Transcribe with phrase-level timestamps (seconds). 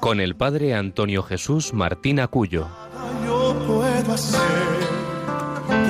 [0.00, 2.68] con el padre Antonio Jesús Martín Acuyo.
[3.26, 4.40] Yo puedo hacer,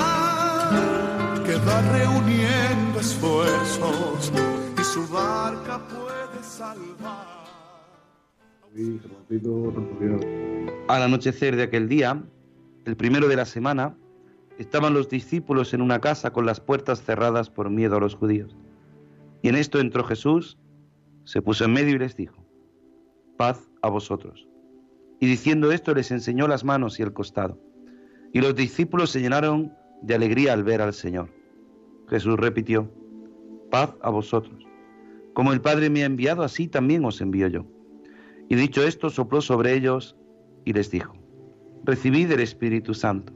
[1.44, 4.32] que va reuniendo esfuerzos
[4.78, 7.36] y su barca puede salvar.
[10.88, 12.22] Al anochecer de aquel día,
[12.84, 13.96] el primero de la semana,
[14.58, 18.56] estaban los discípulos en una casa con las puertas cerradas por miedo a los judíos.
[19.42, 20.58] Y en esto entró Jesús,
[21.24, 22.36] se puso en medio y les dijo,
[23.36, 24.48] paz a vosotros.
[25.20, 27.58] Y diciendo esto les enseñó las manos y el costado.
[28.32, 29.72] Y los discípulos se llenaron
[30.02, 31.30] de alegría al ver al Señor.
[32.08, 32.90] Jesús repitió,
[33.70, 34.64] paz a vosotros.
[35.34, 37.66] Como el Padre me ha enviado, así también os envío yo.
[38.48, 40.16] Y dicho esto, sopló sobre ellos
[40.64, 41.14] y les dijo,
[41.84, 43.32] recibid el Espíritu Santo.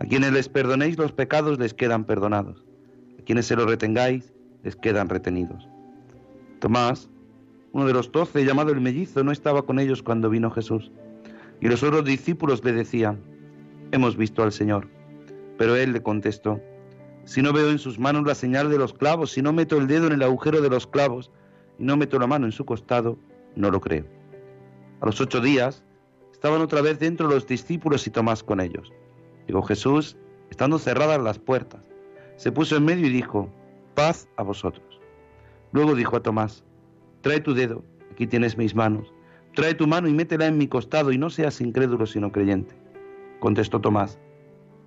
[0.00, 2.64] A quienes les perdonéis los pecados les quedan perdonados.
[3.18, 5.68] A quienes se los retengáis les quedan retenidos.
[6.60, 7.08] Tomás,
[7.72, 10.90] uno de los doce, llamado el mellizo, no estaba con ellos cuando vino Jesús.
[11.60, 13.20] Y los otros discípulos le decían,
[13.92, 14.88] hemos visto al Señor.
[15.58, 16.60] Pero él le contestó,
[17.24, 19.86] si no veo en sus manos la señal de los clavos, si no meto el
[19.86, 21.30] dedo en el agujero de los clavos
[21.78, 23.18] y no meto la mano en su costado,
[23.56, 24.04] no lo creo.
[25.00, 25.84] A los ocho días
[26.32, 28.92] estaban otra vez dentro los discípulos y Tomás con ellos.
[29.46, 30.16] Llegó Jesús,
[30.50, 31.88] estando cerradas las puertas.
[32.36, 33.48] Se puso en medio y dijo,
[33.94, 35.00] paz a vosotros.
[35.72, 36.64] Luego dijo a Tomás,
[37.20, 39.12] trae tu dedo, aquí tienes mis manos.
[39.54, 42.74] Trae tu mano y métela en mi costado y no seas incrédulo sino creyente.
[43.40, 44.18] Contestó Tomás,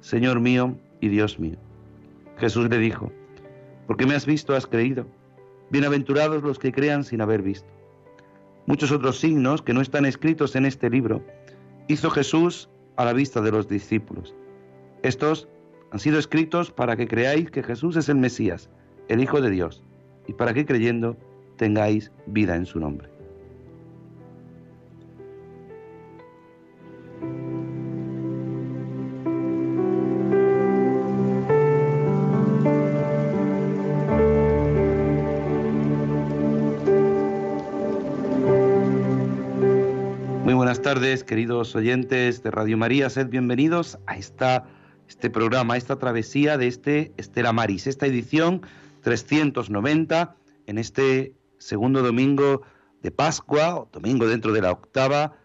[0.01, 1.57] Señor mío y Dios mío.
[2.37, 3.11] Jesús le dijo,
[3.87, 5.07] porque me has visto, has creído.
[5.69, 7.67] Bienaventurados los que crean sin haber visto.
[8.65, 11.23] Muchos otros signos que no están escritos en este libro
[11.87, 14.35] hizo Jesús a la vista de los discípulos.
[15.03, 15.47] Estos
[15.91, 18.69] han sido escritos para que creáis que Jesús es el Mesías,
[19.07, 19.83] el Hijo de Dios,
[20.27, 21.15] y para que creyendo
[21.57, 23.09] tengáis vida en su nombre.
[40.43, 44.65] Muy buenas tardes, queridos oyentes de Radio María, sed bienvenidos a esta,
[45.07, 48.61] este programa, esta travesía de este Estela Maris, esta edición
[49.01, 50.35] 390
[50.65, 52.61] en este segundo domingo
[53.01, 55.37] de Pascua, domingo dentro de la octava,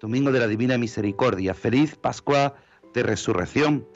[0.00, 1.54] domingo de la Divina Misericordia.
[1.54, 2.54] Feliz Pascua
[2.94, 3.86] de Resurrección.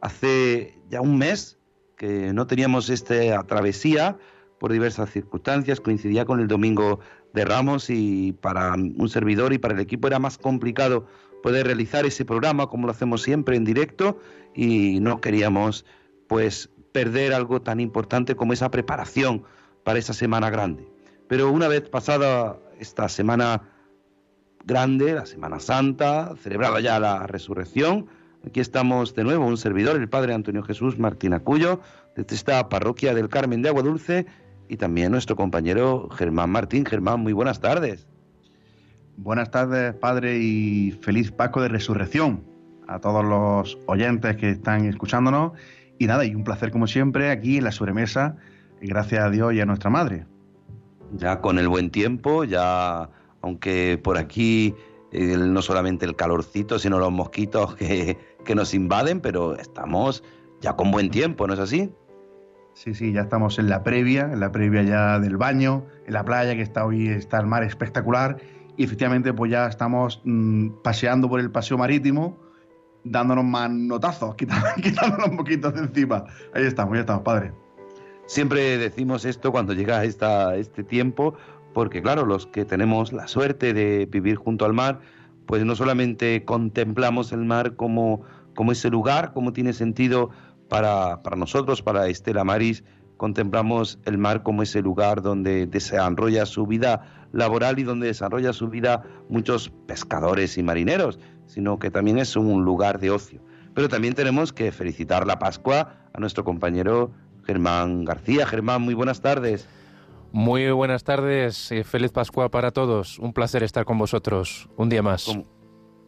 [0.00, 1.58] Hace ya un mes
[1.96, 4.16] que no teníamos esta travesía
[4.58, 7.00] por diversas circunstancias, coincidía con el domingo
[7.32, 11.06] de Ramos y para un servidor y para el equipo era más complicado
[11.42, 14.18] poder realizar ese programa como lo hacemos siempre en directo
[14.54, 15.84] y no queríamos
[16.26, 19.44] pues perder algo tan importante como esa preparación
[19.84, 20.88] para esa semana grande.
[21.28, 23.62] Pero una vez pasada esta semana
[24.64, 28.06] grande, la Semana Santa, celebrada ya la resurrección,
[28.46, 31.80] aquí estamos de nuevo un servidor, el Padre Antonio Jesús Martín Acuyo,
[32.16, 34.26] desde esta parroquia del Carmen de Agua Dulce,
[34.68, 36.84] y también nuestro compañero Germán Martín.
[36.84, 38.06] Germán, muy buenas tardes.
[39.20, 42.44] Buenas tardes, Padre, y feliz Pascua de Resurrección
[42.86, 45.54] a todos los oyentes que están escuchándonos.
[45.98, 48.36] Y nada, y un placer como siempre aquí en la sobremesa,
[48.80, 50.24] gracias a Dios y a nuestra Madre.
[51.14, 53.10] Ya con el buen tiempo, ya
[53.42, 54.76] aunque por aquí
[55.12, 60.22] no solamente el calorcito, sino los mosquitos que, que nos invaden, pero estamos
[60.60, 61.90] ya con buen tiempo, ¿no es así?
[62.74, 66.24] Sí, sí, ya estamos en la previa, en la previa ya del baño, en la
[66.24, 68.38] playa que está hoy, está el mar espectacular
[68.78, 72.38] y efectivamente pues ya estamos mmm, paseando por el paseo marítimo,
[73.02, 76.24] dándonos manotazos, quitando, quitándonos un poquito de encima.
[76.54, 77.52] Ahí estamos, ya estamos, padre.
[78.26, 81.34] Siempre decimos esto cuando llega esta, este tiempo,
[81.74, 85.00] porque claro, los que tenemos la suerte de vivir junto al mar,
[85.46, 88.22] pues no solamente contemplamos el mar como,
[88.54, 90.30] como ese lugar, como tiene sentido
[90.68, 92.84] para, para nosotros, para Estela Maris,
[93.16, 98.68] contemplamos el mar como ese lugar donde desarrolla su vida laboral y donde desarrolla su
[98.68, 103.42] vida muchos pescadores y marineros, sino que también es un lugar de ocio.
[103.74, 107.12] Pero también tenemos que felicitar la Pascua a nuestro compañero
[107.44, 108.46] Germán García.
[108.46, 109.68] Germán, muy buenas tardes.
[110.32, 113.18] Muy buenas tardes y feliz Pascua para todos.
[113.18, 115.26] Un placer estar con vosotros un día más.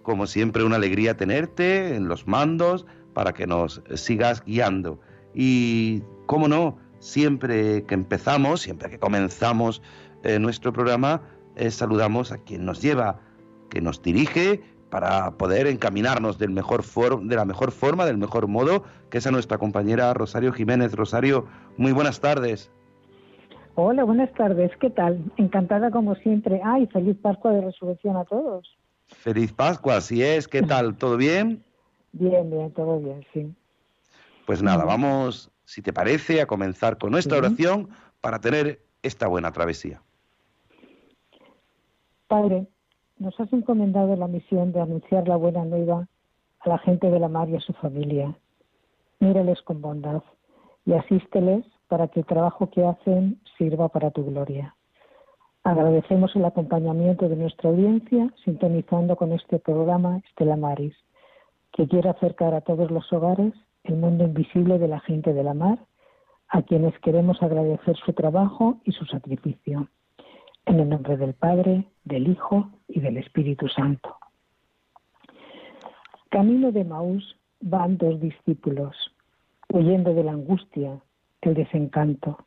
[0.02, 5.00] Como, siempre, una alegría tenerte en los mandos para que nos sigas guiando.
[5.34, 9.82] Y, cómo no, siempre que empezamos, siempre que comenzamos
[10.22, 11.22] eh, nuestro programa,
[11.56, 13.20] eh, saludamos a quien nos lleva,
[13.68, 16.82] que nos dirige para poder encaminarnos del mejor
[17.22, 20.94] de la mejor forma, del mejor modo, que es a nuestra compañera Rosario Jiménez.
[20.94, 21.46] Rosario,
[21.76, 22.70] muy buenas tardes.
[23.76, 24.72] Hola, buenas tardes.
[24.80, 25.32] ¿Qué tal?
[25.36, 26.60] Encantada como siempre.
[26.64, 28.76] Ay, feliz Pascua de Resurrección a todos.
[29.06, 30.48] Feliz Pascua, así es.
[30.48, 30.96] ¿Qué tal?
[30.98, 31.64] ¿Todo bien?
[32.12, 33.54] Bien, bien, todo bien, sí.
[34.44, 37.88] Pues nada, vamos, si te parece, a comenzar con nuestra oración
[38.20, 40.02] para tener esta buena travesía.
[42.30, 42.68] Padre,
[43.18, 46.06] nos has encomendado la misión de anunciar la buena nueva
[46.60, 48.38] a la gente de la mar y a su familia.
[49.18, 50.22] Mírales con bondad
[50.86, 54.76] y asísteles para que el trabajo que hacen sirva para tu gloria.
[55.64, 60.94] Agradecemos el acompañamiento de nuestra audiencia sintonizando con este programa Estela Maris,
[61.72, 65.54] que quiere acercar a todos los hogares el mundo invisible de la gente de la
[65.54, 65.80] mar,
[66.46, 69.88] a quienes queremos agradecer su trabajo y su sacrificio.
[70.66, 74.16] En el nombre del Padre, del Hijo y del Espíritu Santo.
[76.30, 78.94] Camino de Maús van dos discípulos,
[79.68, 81.00] huyendo de la angustia,
[81.42, 82.38] el desencanto,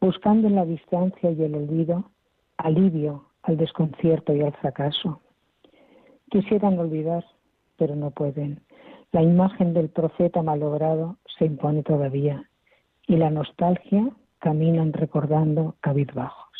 [0.00, 2.10] buscando en la distancia y el olvido
[2.56, 5.20] alivio al desconcierto y al fracaso.
[6.30, 7.24] Quisieran olvidar,
[7.76, 8.60] pero no pueden.
[9.12, 12.48] La imagen del profeta malogrado se impone todavía
[13.06, 16.57] y la nostalgia caminan recordando cabizbajos.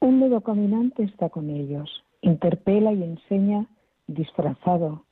[0.00, 3.66] Un nuevo caminante está con ellos, interpela y enseña
[4.06, 5.04] disfrazado,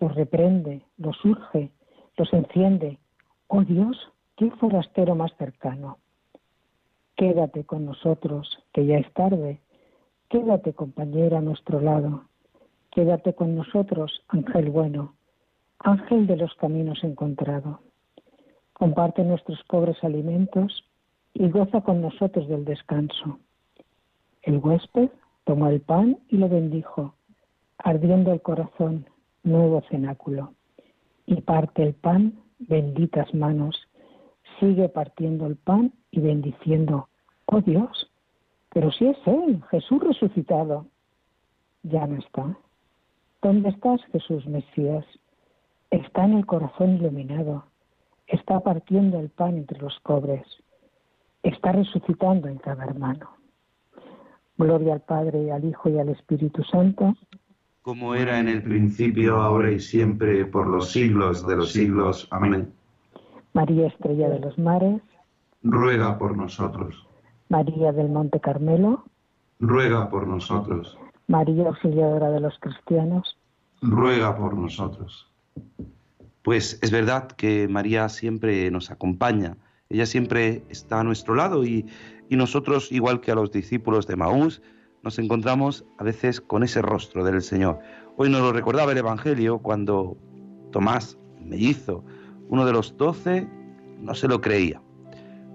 [0.00, 1.70] los reprende, los urge,
[2.16, 2.98] los enciende.
[3.46, 3.96] Oh Dios,
[4.36, 5.98] qué forastero más cercano.
[7.16, 9.60] Quédate con nosotros, que ya es tarde.
[10.28, 12.24] Quédate, compañera, a nuestro lado.
[12.90, 15.14] Quédate con nosotros, ángel bueno,
[15.78, 17.80] ángel de los caminos encontrado.
[18.72, 20.84] Comparte nuestros pobres alimentos
[21.32, 23.38] y goza con nosotros del descanso.
[24.42, 25.10] El huésped
[25.44, 27.14] tomó el pan y lo bendijo,
[27.78, 29.06] ardiendo el corazón,
[29.44, 30.54] nuevo cenáculo.
[31.26, 33.88] Y parte el pan, benditas manos,
[34.58, 37.08] sigue partiendo el pan y bendiciendo.
[37.46, 38.10] Oh Dios,
[38.70, 40.86] pero si es Él, Jesús resucitado.
[41.82, 42.56] Ya no está.
[43.42, 45.04] ¿Dónde estás, Jesús Mesías?
[45.90, 47.64] Está en el corazón iluminado.
[48.26, 50.46] Está partiendo el pan entre los pobres.
[51.42, 53.41] Está resucitando en cada hermano.
[54.62, 57.14] Gloria al Padre, al Hijo y al Espíritu Santo.
[57.82, 62.28] Como era en el principio, ahora y siempre, por los siglos de los siglos.
[62.30, 62.72] Amén.
[63.54, 65.02] María Estrella de los Mares.
[65.62, 67.06] Ruega por nosotros.
[67.48, 69.04] María del Monte Carmelo.
[69.58, 70.96] Ruega por nosotros.
[71.26, 73.36] María Auxiliadora de los Cristianos.
[73.80, 75.28] Ruega por nosotros.
[76.42, 79.56] Pues es verdad que María siempre nos acompaña.
[79.88, 81.86] Ella siempre está a nuestro lado y
[82.32, 84.62] y nosotros, igual que a los discípulos de Maús,
[85.02, 87.78] nos encontramos a veces con ese rostro del Señor.
[88.16, 90.16] Hoy nos lo recordaba el Evangelio cuando
[90.70, 92.02] Tomás, mellizo,
[92.48, 93.46] uno de los doce,
[94.00, 94.80] no se lo creía.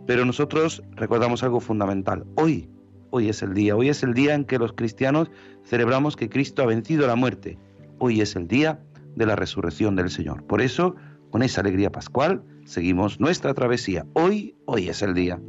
[0.05, 2.27] Pero nosotros recordamos algo fundamental.
[2.35, 2.69] Hoy,
[3.09, 5.31] hoy es el día, hoy es el día en que los cristianos
[5.65, 7.57] celebramos que Cristo ha vencido la muerte.
[7.97, 8.79] Hoy es el día
[9.15, 10.43] de la resurrección del Señor.
[10.43, 10.95] Por eso,
[11.31, 14.05] con esa alegría pascual, seguimos nuestra travesía.
[14.13, 15.41] Hoy, hoy es el día.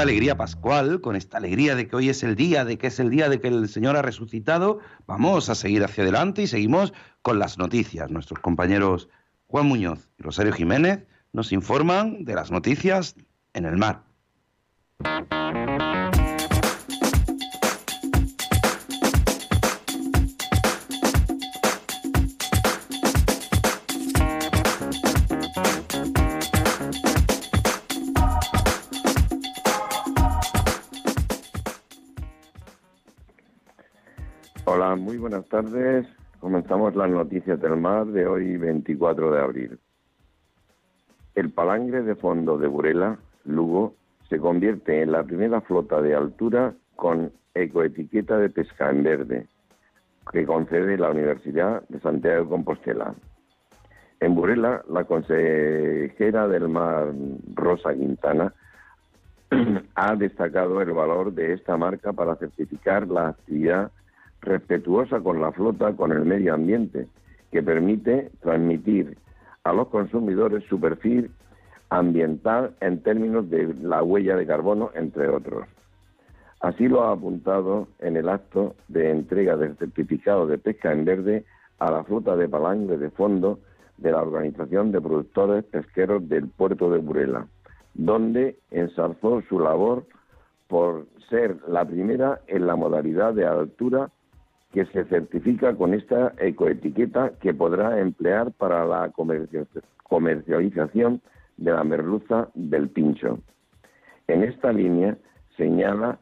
[0.00, 2.98] Esta alegría pascual, con esta alegría de que hoy es el día, de que es
[3.00, 6.94] el día de que el Señor ha resucitado, vamos a seguir hacia adelante y seguimos
[7.20, 8.10] con las noticias.
[8.10, 9.10] Nuestros compañeros
[9.48, 11.04] Juan Muñoz y Rosario Jiménez
[11.34, 13.14] nos informan de las noticias
[13.52, 14.04] en el mar.
[35.20, 36.06] Buenas tardes.
[36.40, 39.78] Comenzamos las noticias del mar de hoy 24 de abril.
[41.34, 43.94] El palangre de fondo de Burela, Lugo,
[44.30, 49.46] se convierte en la primera flota de altura con ecoetiqueta de pesca en verde
[50.32, 53.14] que concede la Universidad de Santiago de Compostela.
[54.20, 57.12] En Burela, la consejera del mar,
[57.54, 58.54] Rosa Quintana,
[59.94, 63.90] ha destacado el valor de esta marca para certificar la actividad
[64.40, 67.06] respetuosa con la flota, con el medio ambiente,
[67.50, 69.16] que permite transmitir
[69.64, 71.30] a los consumidores su perfil
[71.90, 75.66] ambiental en términos de la huella de carbono, entre otros.
[76.60, 81.44] Así lo ha apuntado en el acto de entrega del certificado de pesca en verde
[81.78, 83.58] a la flota de palangre de fondo
[83.96, 87.46] de la Organización de Productores Pesqueros del puerto de Burela,
[87.94, 90.04] donde ensalzó su labor
[90.68, 94.10] por ser la primera en la modalidad de altura
[94.72, 99.10] que se certifica con esta ecoetiqueta que podrá emplear para la
[100.04, 101.20] comercialización
[101.56, 103.40] de la merluza del pincho.
[104.28, 105.16] En esta línea
[105.56, 106.18] señala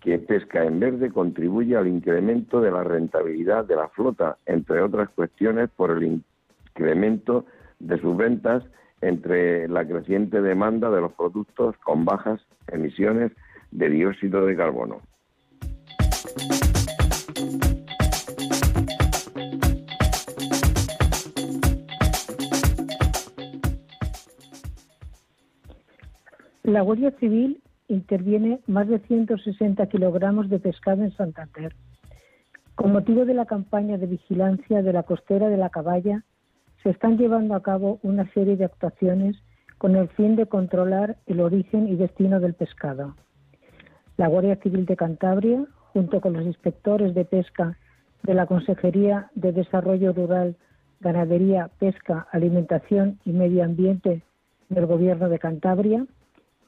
[0.00, 5.08] que Pesca en Verde contribuye al incremento de la rentabilidad de la flota, entre otras
[5.10, 6.22] cuestiones por el
[6.74, 7.46] incremento
[7.78, 8.64] de sus ventas
[9.00, 13.32] entre la creciente demanda de los productos con bajas emisiones
[13.70, 15.00] de dióxido de carbono.
[26.72, 31.74] La Guardia Civil interviene más de 160 kilogramos de pescado en Santander.
[32.76, 36.24] Con motivo de la campaña de vigilancia de la costera de la Caballa,
[36.82, 39.36] se están llevando a cabo una serie de actuaciones
[39.76, 43.16] con el fin de controlar el origen y destino del pescado.
[44.16, 47.76] La Guardia Civil de Cantabria, junto con los inspectores de pesca
[48.22, 50.56] de la Consejería de Desarrollo Rural,
[51.00, 54.22] Ganadería, Pesca, Alimentación y Medio Ambiente
[54.70, 56.06] del Gobierno de Cantabria,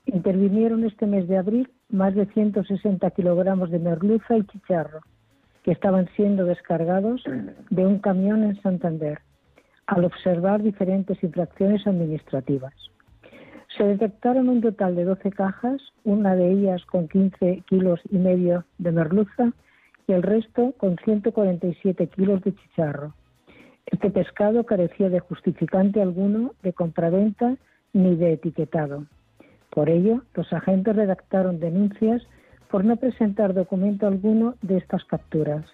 [0.06, 5.00] intervinieron este mes de abril más de 160 kilogramos de merluza y chicharro
[5.62, 7.24] que estaban siendo descargados
[7.70, 9.20] de un camión en Santander
[9.86, 12.74] al observar diferentes infracciones administrativas.
[13.76, 18.64] Se detectaron un total de 12 cajas, una de ellas con 15 kilos y medio
[18.78, 19.52] de merluza
[20.06, 23.14] y el resto con 147 kilos de chicharro.
[23.86, 27.56] Este pescado carecía de justificante alguno de compraventa
[27.92, 29.06] ni de etiquetado.
[29.74, 32.22] Por ello, los agentes redactaron denuncias
[32.70, 35.66] por no presentar documento alguno de estas capturas,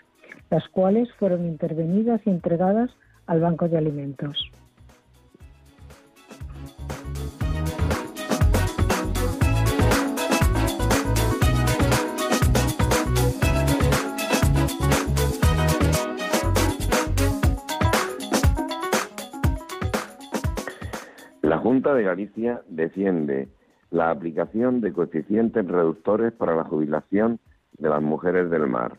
[0.48, 2.90] las cuales fueron intervenidas y entregadas
[3.26, 4.50] al Banco de Alimentos.
[21.42, 23.48] La Junta de Galicia defiende
[23.90, 27.38] la aplicación de coeficientes reductores para la jubilación
[27.78, 28.98] de las mujeres del mar.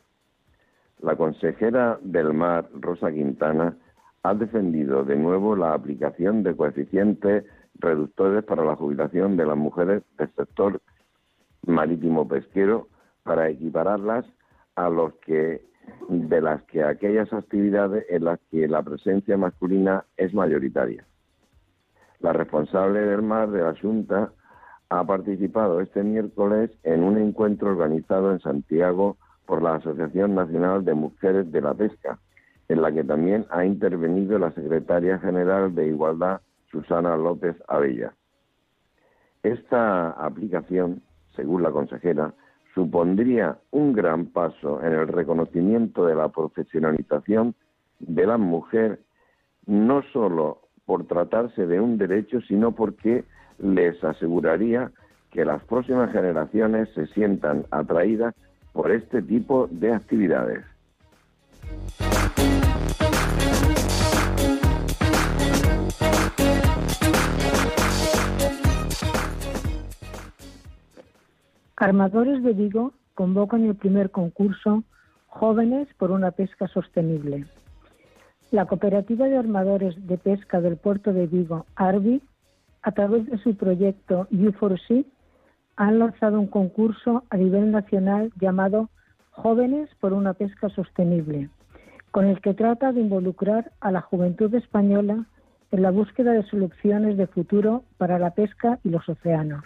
[1.02, 3.78] La consejera del mar, Rosa Quintana,
[4.24, 7.46] ha defendido de nuevo la aplicación de coeficientes
[7.76, 10.82] reductores para la jubilación de las mujeres del sector
[11.66, 12.88] marítimo pesquero
[13.24, 14.26] para equipararlas
[14.76, 15.70] a los que
[16.10, 21.06] de las que aquellas actividades en las que la presencia masculina es mayoritaria.
[22.20, 24.32] La responsable del mar de la Junta
[24.92, 30.94] ha participado este miércoles en un encuentro organizado en Santiago por la Asociación Nacional de
[30.94, 32.20] Mujeres de la Pesca,
[32.68, 38.14] en la que también ha intervenido la secretaria general de Igualdad, Susana López Abella.
[39.44, 41.02] Esta aplicación,
[41.38, 42.34] según la consejera,
[42.76, 47.56] supondría un gran paso en el reconocimiento de la profesionalización
[48.00, 49.00] de la mujer,
[49.66, 53.24] no solo por tratarse de un derecho, sino porque
[53.62, 54.92] les aseguraría
[55.32, 58.36] que las próximas generaciones se sientan atraídas
[58.74, 60.66] por este tipo de actividades.
[71.76, 74.84] Armadores de Vigo convocan el primer concurso
[75.28, 77.46] Jóvenes por una pesca sostenible.
[78.52, 82.22] La Cooperativa de Armadores de Pesca del Puerto de Vigo, ARBI,
[82.82, 85.06] a través de su proyecto U4C,
[85.76, 88.90] han lanzado un concurso a nivel nacional llamado
[89.32, 91.50] Jóvenes por una pesca sostenible,
[92.12, 95.26] con el que trata de involucrar a la juventud española
[95.72, 99.64] en la búsqueda de soluciones de futuro para la pesca y los océanos.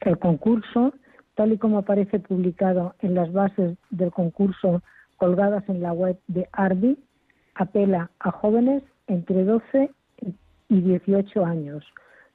[0.00, 0.92] El concurso,
[1.36, 4.82] tal y como aparece publicado en las bases del concurso
[5.16, 6.98] colgadas en la web de ARBI,
[7.54, 9.90] apela a jóvenes entre 12
[10.68, 11.84] y 18 años,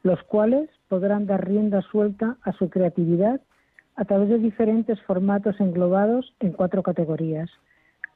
[0.05, 3.41] los cuales podrán dar rienda suelta a su creatividad
[3.95, 7.49] a través de diferentes formatos englobados en cuatro categorías.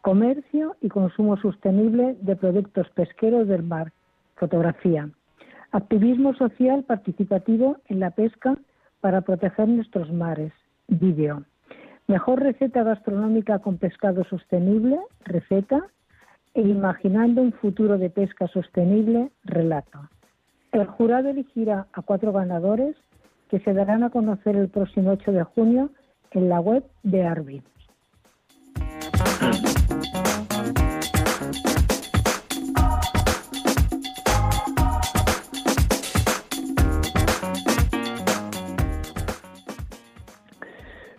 [0.03, 3.91] Comercio y consumo sostenible de productos pesqueros del mar,
[4.35, 5.09] fotografía.
[5.71, 8.55] Activismo social participativo en la pesca
[9.01, 10.53] para proteger nuestros mares,
[10.87, 11.43] vídeo.
[12.05, 15.87] Mejor receta gastronómica con pescado sostenible, receta.
[16.53, 19.99] E imaginando un futuro de pesca sostenible, relato.
[20.71, 22.95] El jurado elegirá a cuatro ganadores
[23.49, 25.89] que se darán a conocer el próximo 8 de junio
[26.29, 27.63] en la web de Arbi.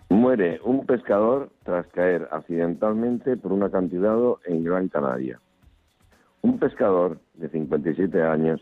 [0.07, 5.41] Muere un pescador tras caer accidentalmente por un acantilado en Gran Canaria.
[6.41, 8.61] Un pescador de 57 años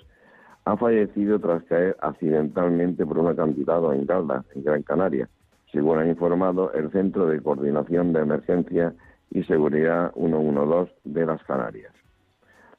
[0.69, 5.27] ha fallecido tras caer accidentalmente por un acantilado en Caldas, en Gran Canaria,
[5.71, 8.93] según ha informado el Centro de Coordinación de Emergencia
[9.31, 11.91] y Seguridad 112 de las Canarias.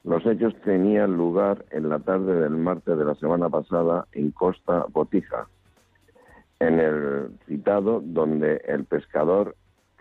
[0.05, 4.85] Los hechos tenían lugar en la tarde del martes de la semana pasada en Costa
[4.89, 5.47] Botija,
[6.61, 9.57] en el citado donde el pescador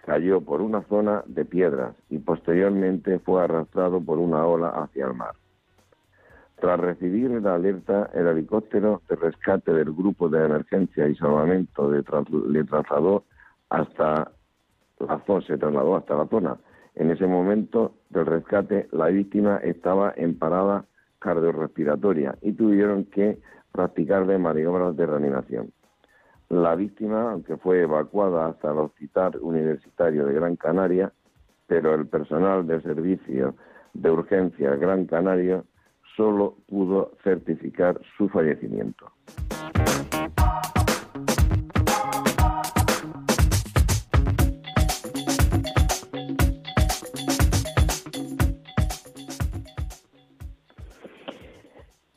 [0.06, 5.14] cayó por una zona de piedras y posteriormente fue arrastrado por una ola hacia el
[5.14, 5.39] mar.
[6.60, 12.64] Tras recibir la alerta, el helicóptero de rescate del Grupo de Emergencia y Salvamento le
[12.64, 13.24] trasladó
[13.70, 14.30] hasta
[14.98, 16.58] la zona, se trasladó hasta la zona.
[16.96, 20.84] En ese momento del rescate, la víctima estaba en parada
[21.18, 23.38] cardiorrespiratoria y tuvieron que
[23.72, 25.72] practicarle maniobras de reanimación.
[26.50, 31.10] La víctima, aunque fue evacuada hasta el Hospital Universitario de Gran Canaria,
[31.66, 33.54] pero el personal del Servicio
[33.94, 35.62] de Urgencia Gran Canaria
[36.20, 39.10] solo pudo certificar su fallecimiento.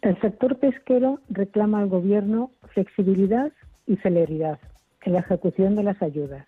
[0.02, 3.54] El sector pesquero reclama al Gobierno flexibilidad
[3.88, 4.60] y celeridad
[5.04, 6.46] en la ejecución de las ayudas.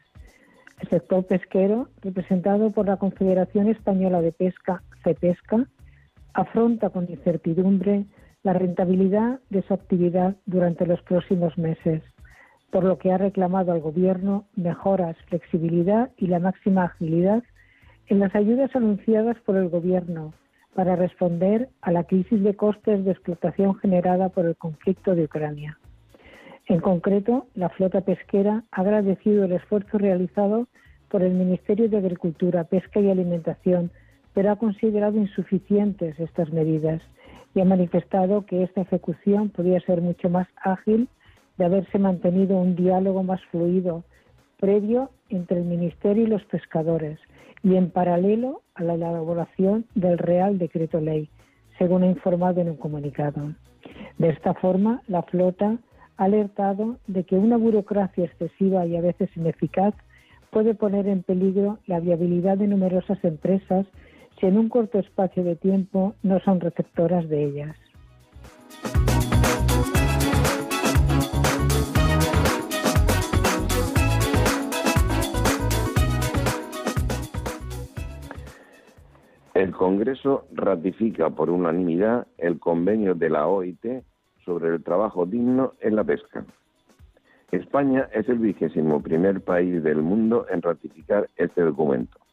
[0.81, 5.69] El sector pesquero, representado por la Confederación Española de Pesca, CEPESCA,
[6.35, 8.05] afronta con incertidumbre
[8.43, 12.03] la rentabilidad de su actividad durante los próximos meses,
[12.71, 17.41] por lo que ha reclamado al Gobierno mejoras, flexibilidad y la máxima agilidad
[18.07, 20.33] en las ayudas anunciadas por el Gobierno
[20.75, 25.79] para responder a la crisis de costes de explotación generada por el conflicto de Ucrania.
[26.67, 30.67] En concreto, la flota pesquera ha agradecido el esfuerzo realizado
[31.09, 33.91] por el Ministerio de Agricultura, Pesca y Alimentación
[34.35, 37.01] pero ha considerado insuficientes estas medidas
[37.55, 41.07] y ha manifestado que esta ejecución podría ser mucho más ágil
[41.57, 44.03] de haberse mantenido un diálogo más fluido
[44.59, 47.17] previo entre el Ministerio y los pescadores
[47.63, 51.29] y en paralelo a la elaboración del Real Decreto Ley,
[51.79, 53.53] según ha informado en un comunicado.
[54.17, 55.77] De esta forma, la flota
[56.17, 59.93] ha alertado de que una burocracia excesiva y a veces ineficaz
[60.51, 63.85] puede poner en peligro la viabilidad de numerosas empresas
[64.39, 67.75] si en un corto espacio de tiempo no son receptoras de ellas.
[79.53, 84.03] El Congreso ratifica por unanimidad el convenio de la OIT
[84.43, 86.45] sobre el trabajo digno en la pesca.
[87.51, 92.24] España es el vigésimo primer país del mundo en ratificar este documento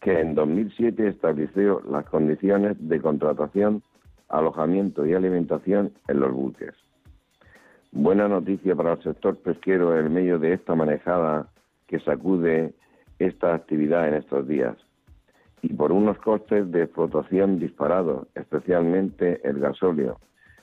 [0.00, 3.82] que en 2007 estableció las condiciones de contratación,
[4.28, 6.74] alojamiento y alimentación en los buques.
[7.92, 11.48] Buena noticia para el sector pesquero en medio de esta manejada
[11.86, 12.74] que sacude
[13.18, 14.76] esta actividad en estos días
[15.62, 20.20] y por unos costes de explotación disparados, especialmente el gasóleo,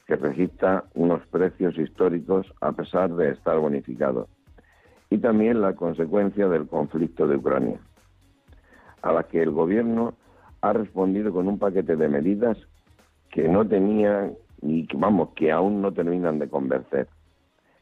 [0.08, 4.28] que registra unos precios históricos a pesar de estar bonificado.
[5.08, 7.80] y también la consecuencia del conflicto de Ucrania,
[9.06, 10.15] a la que el gobierno
[10.62, 12.58] ha respondido con un paquete de medidas
[13.32, 17.08] que no tenían y vamos, que aún no terminan de convencer.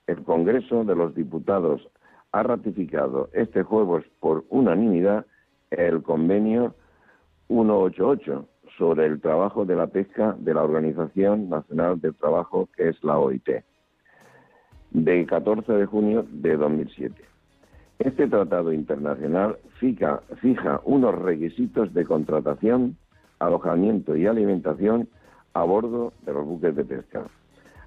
[0.06, 1.88] El Congreso de los Diputados
[2.34, 5.26] ha ratificado este jueves por unanimidad
[5.72, 6.76] el convenio
[7.48, 8.46] 188
[8.78, 13.18] sobre el trabajo de la pesca de la Organización Nacional del Trabajo, que es la
[13.18, 13.48] OIT,
[14.92, 17.33] de 14 de junio de 2007.
[18.04, 20.22] Este tratado internacional fija,
[20.84, 22.98] unos requisitos de contratación,
[23.40, 25.08] alojamiento y alimentación
[25.54, 27.24] a bordo de los buques de pesca,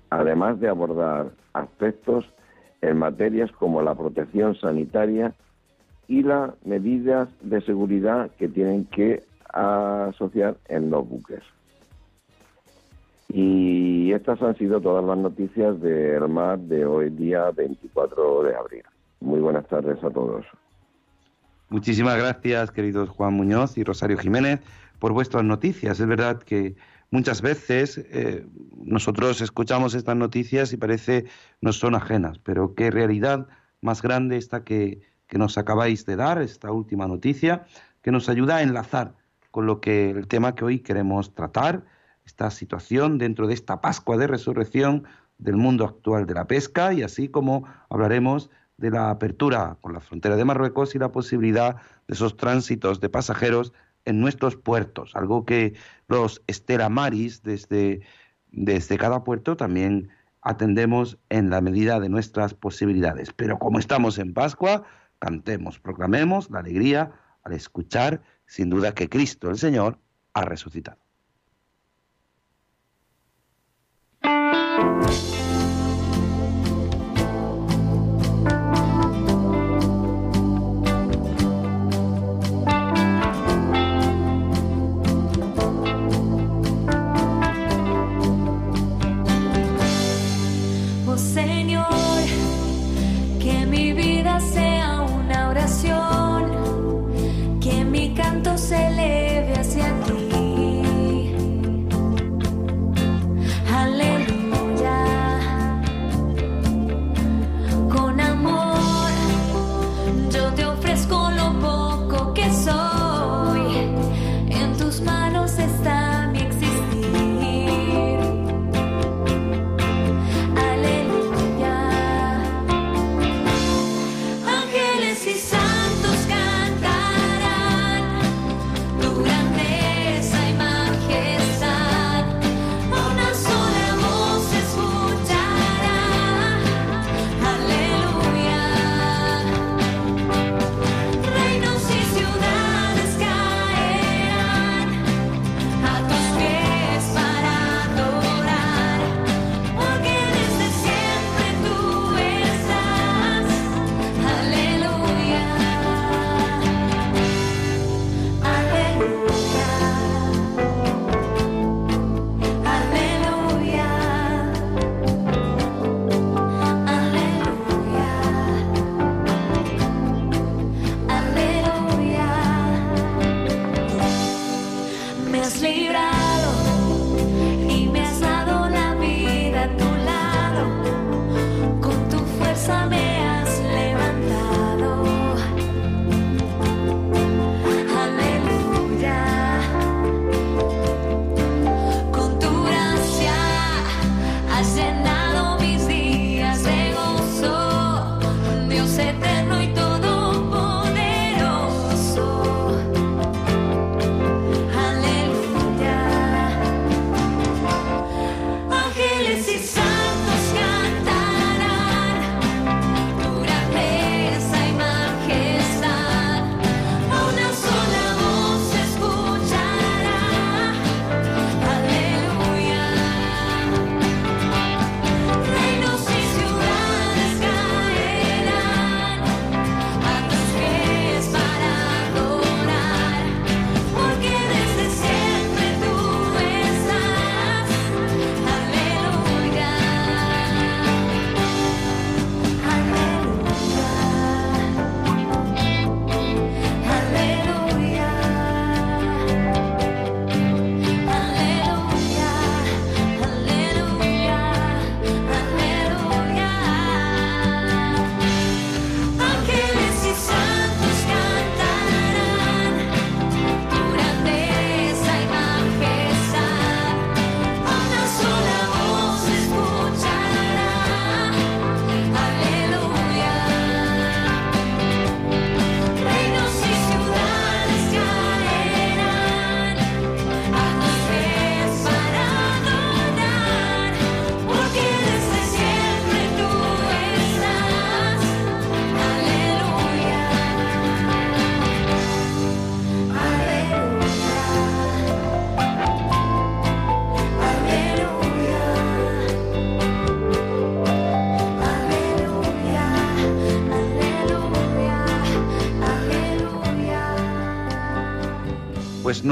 [0.09, 2.25] además de abordar aspectos
[2.81, 5.35] en materias como la protección sanitaria
[6.09, 11.43] y las medidas de seguridad que tienen que asociar en los buques.
[13.29, 18.83] Y estas han sido todas las noticias del mar de hoy día 24 de abril.
[19.27, 20.47] Muy buenas tardes a todos.
[21.69, 24.61] Muchísimas gracias, queridos Juan Muñoz y Rosario Jiménez,
[25.01, 25.99] por vuestras noticias.
[25.99, 26.77] Es verdad que
[27.11, 31.25] muchas veces eh, nosotros escuchamos estas noticias y parece
[31.61, 33.49] nos son ajenas, pero qué realidad
[33.81, 37.67] más grande esta que, que nos acabáis de dar, esta última noticia,
[38.03, 39.17] que nos ayuda a enlazar
[39.51, 41.83] con lo que el tema que hoy queremos tratar,
[42.25, 45.03] esta situación dentro de esta Pascua de Resurrección
[45.39, 50.01] del mundo actual de la pesca y así como hablaremos de la apertura con la
[50.01, 53.73] frontera de Marruecos y la posibilidad de esos tránsitos de pasajeros
[54.05, 55.75] en nuestros puertos, algo que
[56.09, 58.01] los Estela Maris desde,
[58.53, 60.11] desde cada puerto también
[60.43, 63.33] atendemos en la medida de nuestras posibilidades.
[63.33, 64.85] Pero como estamos en Pascua,
[65.19, 67.13] cantemos, proclamemos la alegría
[67.43, 69.99] al escuchar sin duda que Cristo el Señor
[70.35, 70.99] ha resucitado.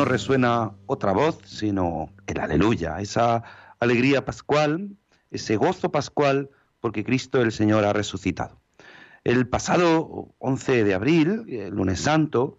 [0.04, 3.42] No resuena otra voz sino el aleluya, esa
[3.80, 4.90] alegría pascual,
[5.30, 8.60] ese gozo pascual porque Cristo el Señor ha resucitado.
[9.24, 12.58] El pasado 11 de abril, el lunes santo,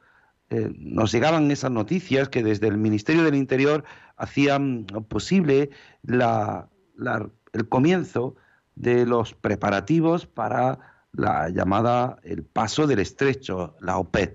[0.50, 3.84] eh, nos llegaban esas noticias que desde el Ministerio del Interior
[4.18, 5.70] hacían posible
[6.08, 8.36] el comienzo
[8.74, 10.80] de los preparativos para
[11.12, 14.34] la llamada el paso del estrecho, la OPED.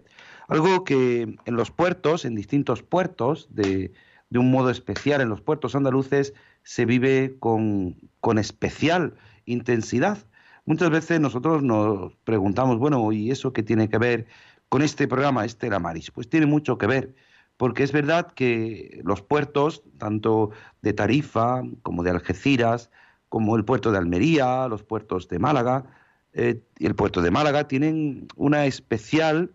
[0.51, 3.93] Algo que en los puertos, en distintos puertos, de,
[4.35, 6.35] un modo especial en los puertos andaluces,
[6.65, 10.19] se vive con, con especial intensidad.
[10.65, 14.27] Muchas veces nosotros nos preguntamos, bueno, ¿y eso qué tiene que ver
[14.69, 16.11] con este programa Estela Maris?
[16.11, 17.15] Pues tiene mucho que ver,
[17.57, 20.51] porque es verdad que los puertos, tanto
[20.83, 22.91] de Tarifa como de Algeciras,
[23.29, 25.85] como el puerto de Almería, los puertos de Málaga,
[26.33, 29.53] eh, el puerto de Málaga tienen una especial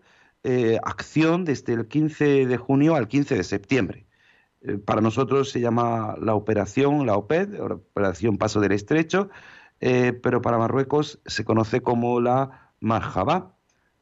[0.48, 4.06] eh, acción desde el 15 de junio al 15 de septiembre.
[4.62, 9.28] Eh, para nosotros se llama la operación, la OPED, Operación Paso del Estrecho,
[9.78, 13.54] pero para Marruecos se conoce como la Marjabá.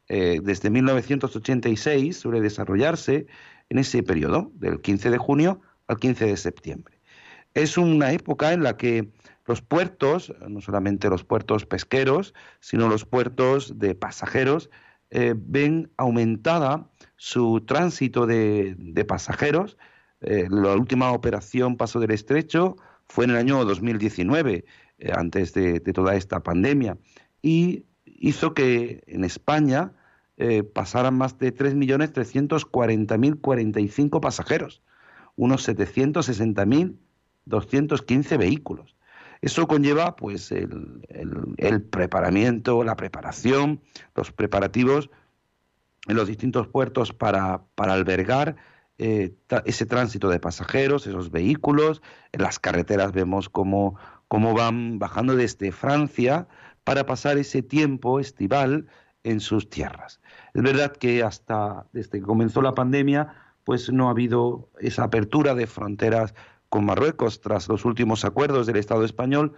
[0.07, 3.27] desde 1986 suele desarrollarse
[3.71, 7.01] en ese periodo, del 15 de junio al 15 de septiembre.
[7.55, 9.11] Es una época en la que
[9.47, 14.71] los puertos, no solamente los puertos pesqueros, sino los puertos de pasajeros,
[15.17, 19.79] eh, ven aumentada su tránsito de, pasajeros.
[20.21, 22.75] Eh, la última operación Paso del Estrecho
[23.07, 24.65] fue en el año 2019,
[24.99, 26.99] eh, antes de, toda esta pandemia,
[27.43, 29.93] y hizo que en España
[30.75, 34.83] pasaran más de 3.340.045 pasajeros,
[35.37, 38.97] unos 760.215 vehículos.
[39.45, 43.83] Eso conlleva pues el, preparamiento, la preparación,
[44.15, 45.11] los preparativos
[46.09, 48.57] en los distintos puertos para, albergar
[48.97, 49.35] eh,
[49.67, 52.01] ese tránsito de pasajeros, esos vehículos.
[52.33, 56.49] En las carreteras vemos cómo, cómo van bajando desde Francia
[56.83, 58.87] para pasar ese tiempo estival
[59.25, 60.23] en sus tierras.
[60.55, 65.55] Es verdad que hasta desde que comenzó la pandemia, pues no ha habido esa apertura
[65.55, 66.35] de fronteras
[66.75, 69.53] con Marruecos, tras los últimos acuerdos del Estado español,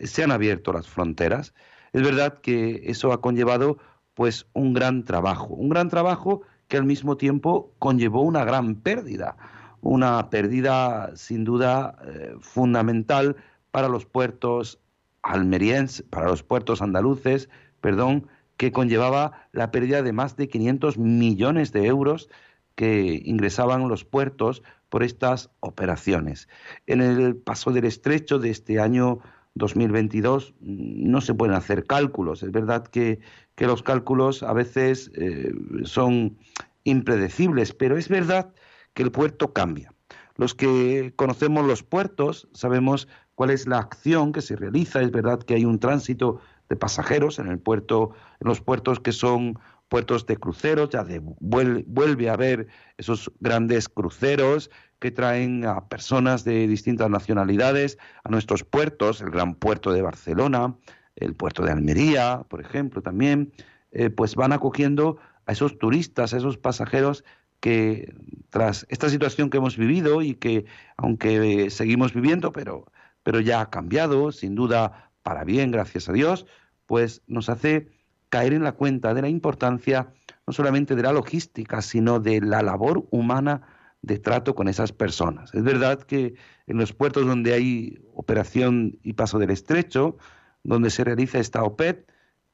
[0.00, 1.54] se han abierto las fronteras.
[1.94, 3.78] Es verdad que eso ha conllevado
[4.12, 9.38] pues un gran trabajo, un gran trabajo que al mismo tiempo conllevó una gran pérdida,
[9.80, 13.36] una pérdida sin duda eh, fundamental
[13.70, 14.78] para los puertos
[15.22, 17.48] almerienses, para los puertos andaluces,
[17.80, 18.28] perdón,
[18.58, 22.28] que conllevaba la pérdida de más de 500 millones de euros
[22.74, 26.48] que ingresaban los puertos por estas operaciones.
[26.86, 29.20] En el paso del estrecho de este año
[29.54, 32.42] 2022 mm, no se pueden hacer cálculos.
[32.42, 33.20] Es verdad que,
[33.58, 36.38] los cálculos a veces eh, son
[36.84, 38.54] impredecibles, pero es verdad
[38.94, 39.92] que el puerto cambia.
[40.36, 45.02] Los que conocemos los puertos sabemos cuál es la acción que se realiza.
[45.02, 49.12] Es verdad que hay un tránsito de pasajeros en el puerto, en los puertos que
[49.12, 55.88] son puertos de cruceros, ya de, vuelve a haber esos grandes cruceros que traen a
[55.88, 60.76] personas de distintas nacionalidades a nuestros puertos, el gran puerto de Barcelona,
[61.16, 63.52] el puerto de Almería, por ejemplo, también,
[63.92, 67.24] eh, pues van acogiendo a esos turistas, a esos pasajeros
[67.60, 68.14] que
[68.50, 73.70] tras esta situación que hemos vivido y que aunque seguimos viviendo, pero, pero ya ha
[73.70, 76.46] cambiado, sin duda para bien, gracias a Dios,
[76.86, 77.88] pues nos hace
[78.28, 80.12] caer en la cuenta de la importancia
[80.46, 83.62] no solamente de la logística, sino de la labor humana
[84.02, 85.54] de trato con esas personas.
[85.54, 86.34] Es verdad que
[86.66, 90.16] en los puertos donde hay operación y paso del estrecho,
[90.62, 91.96] donde se realiza esta OPED,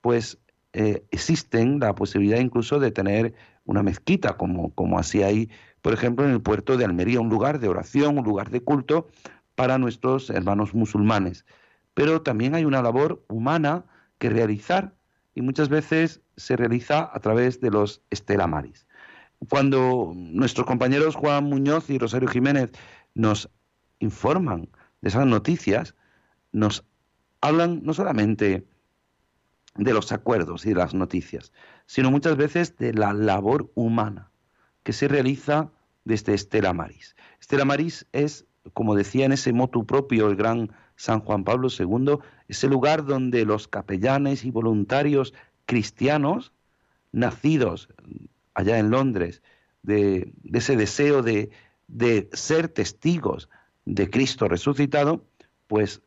[0.01, 0.39] pues
[0.73, 3.35] eh, existen la posibilidad incluso de tener
[3.65, 7.61] una mezquita, como, como así hay, por ejemplo, en el puerto de Almería, un lugar
[7.61, 9.09] de oración, un lugar de culto
[9.55, 11.47] para nuestros hermanos musulmanes.
[11.95, 13.85] Pero también hay una labor humana
[14.19, 14.95] que realizar
[15.35, 18.87] y muchas veces se realiza a través de los estelamaris.
[19.49, 22.71] Cuando nuestros compañeros Juan Muñoz y Rosario Jiménez
[23.15, 23.51] nos
[23.99, 24.69] informan
[25.01, 25.95] de esas noticias,
[26.53, 26.85] nos
[27.41, 28.67] hablan no solamente
[29.77, 31.53] de los acuerdos y de las noticias,
[31.87, 34.31] sino muchas veces de la labor humana
[34.83, 35.71] que se realiza
[36.05, 37.17] desde Estela Maris.
[37.41, 42.19] Estela Maris es, como decía en ese motu propio el gran San Juan Pablo II,
[42.49, 45.35] ese lugar donde los capellanes y voluntarios
[45.67, 46.53] cristianos,
[47.13, 47.89] nacidos
[48.55, 49.43] allá en Londres,
[49.83, 51.51] de, ese deseo de,
[52.33, 53.49] ser testigos
[53.85, 55.25] de Cristo resucitado,
[55.67, 56.03] pues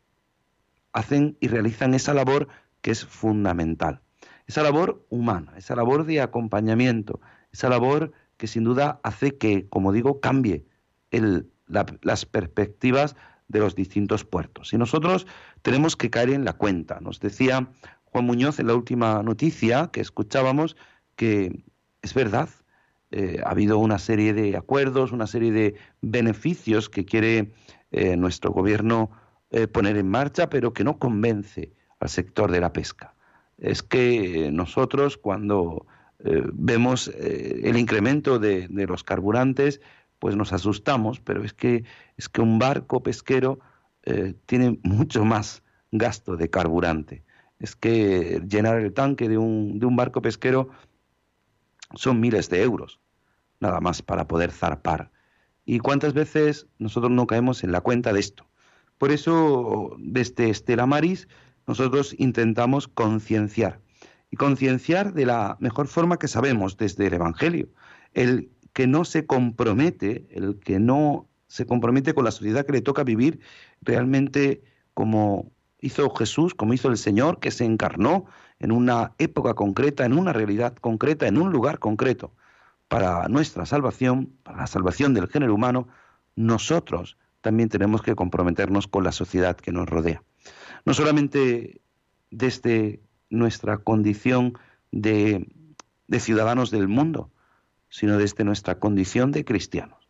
[0.92, 2.48] hacen y realizan esa labor
[2.80, 4.00] que es fundamental.
[4.46, 7.20] Esa labor humana, esa labor de acompañamiento,
[7.52, 10.64] esa labor que sin duda hace que, como digo, cambie
[11.66, 13.16] las perspectivas
[13.48, 14.72] de los distintos puertos.
[14.72, 15.26] Y nosotros
[15.62, 17.00] tenemos que caer en la cuenta.
[17.00, 17.68] Nos decía
[18.04, 20.76] Juan Muñoz en la última noticia que escuchábamos
[21.16, 21.64] que
[22.00, 22.48] es verdad,
[23.10, 27.52] eh, ha habido una serie de acuerdos, una serie de beneficios que quiere
[27.90, 29.10] eh, nuestro gobierno
[29.50, 33.14] eh, poner en marcha, pero que no convence al sector de la pesca.
[33.56, 35.86] Es que nosotros cuando
[36.52, 39.80] vemos el incremento de, de, los carburantes,
[40.18, 41.84] pues nos asustamos, pero es que,
[42.16, 43.60] es que un barco pesquero
[44.46, 47.24] tiene mucho más gasto de carburante.
[47.58, 50.70] Es que llenar el tanque de un, de un barco pesquero
[51.94, 53.00] son miles de euros,
[53.60, 55.10] nada más para poder zarpar.
[55.64, 58.46] ¿Y cuántas veces nosotros no caemos en la cuenta de esto?
[58.96, 61.28] Por eso, desde Estela Maris,
[61.66, 63.80] nosotros intentamos concienciar.
[64.30, 67.68] Y concienciar de la mejor forma que sabemos desde el Evangelio.
[68.14, 72.80] El que no se compromete, el que no se compromete con la sociedad que le
[72.80, 73.40] toca vivir
[73.82, 74.62] realmente
[74.94, 78.26] como hizo Jesús, como hizo el Señor, que se encarnó
[78.60, 82.30] en una época concreta, en una realidad concreta, en un lugar concreto.
[82.86, 85.88] Para nuestra salvación, para la salvación del género humano,
[86.36, 90.22] nosotros también tenemos que comprometernos con la sociedad que nos rodea.
[90.84, 91.80] No solamente
[92.30, 94.56] desde nuestra condición
[94.92, 95.48] de,
[96.06, 97.32] de ciudadanos del mundo,
[97.88, 100.08] sino desde nuestra condición de cristianos.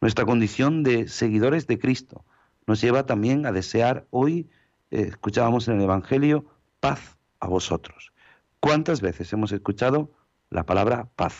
[0.00, 2.24] Nuestra condición de seguidores de Cristo
[2.66, 4.48] nos lleva también a desear hoy,
[4.90, 6.44] eh, escuchábamos en el Evangelio,
[6.80, 8.12] paz a vosotros.
[8.60, 10.10] ¿Cuántas veces hemos escuchado
[10.50, 11.34] la palabra paz?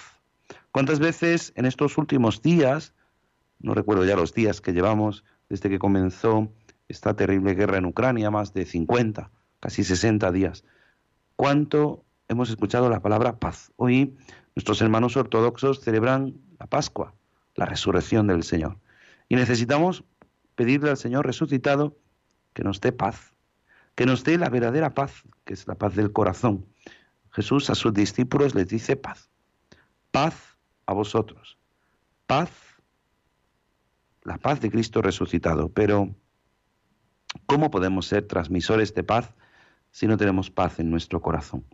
[0.72, 2.95] ¿Cuántas veces en estos últimos días,
[3.59, 6.53] no recuerdo ya los días que llevamos desde que comenzó
[6.89, 9.30] esta terrible guerra en Ucrania, más de 50,
[9.61, 10.64] casi 60 días,
[11.34, 13.72] cuánto hemos escuchado la palabra paz?
[13.76, 14.16] Hoy
[14.57, 17.15] nuestros hermanos ortodoxos celebran la Pascua,
[17.55, 18.79] la resurrección del Señor.
[19.29, 20.03] Y necesitamos
[20.55, 21.99] pedirle al Señor resucitado
[22.55, 23.35] que nos dé paz,
[23.95, 26.67] que nos dé la verdadera paz, que es la paz del corazón.
[27.31, 29.29] Jesús a sus discípulos les dice paz,
[30.11, 31.59] paz a vosotros,
[32.27, 32.51] paz,
[34.23, 35.69] la paz de Cristo resucitado.
[35.69, 36.15] Pero,
[37.45, 39.35] ¿cómo podemos ser transmisores de paz
[39.91, 41.65] si no tenemos paz en nuestro corazón?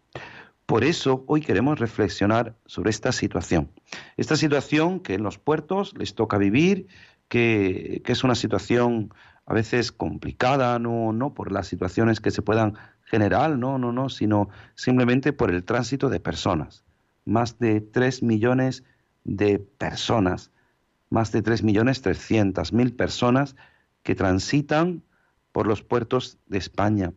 [0.66, 3.70] Por eso hoy queremos reflexionar sobre esta situación.
[4.16, 6.86] Esta situación que en los puertos les toca vivir,
[7.28, 9.12] que, es una situación
[9.46, 14.08] a veces complicada, no, no por las situaciones que se puedan generar, no, no, no,
[14.08, 16.84] sino simplemente por el tránsito de personas.
[17.24, 18.84] Más de 3 millones
[19.24, 20.50] de personas,
[21.10, 23.56] más de 3 millones 300 mil personas
[24.02, 25.02] que transitan
[25.52, 27.12] por los puertos de España,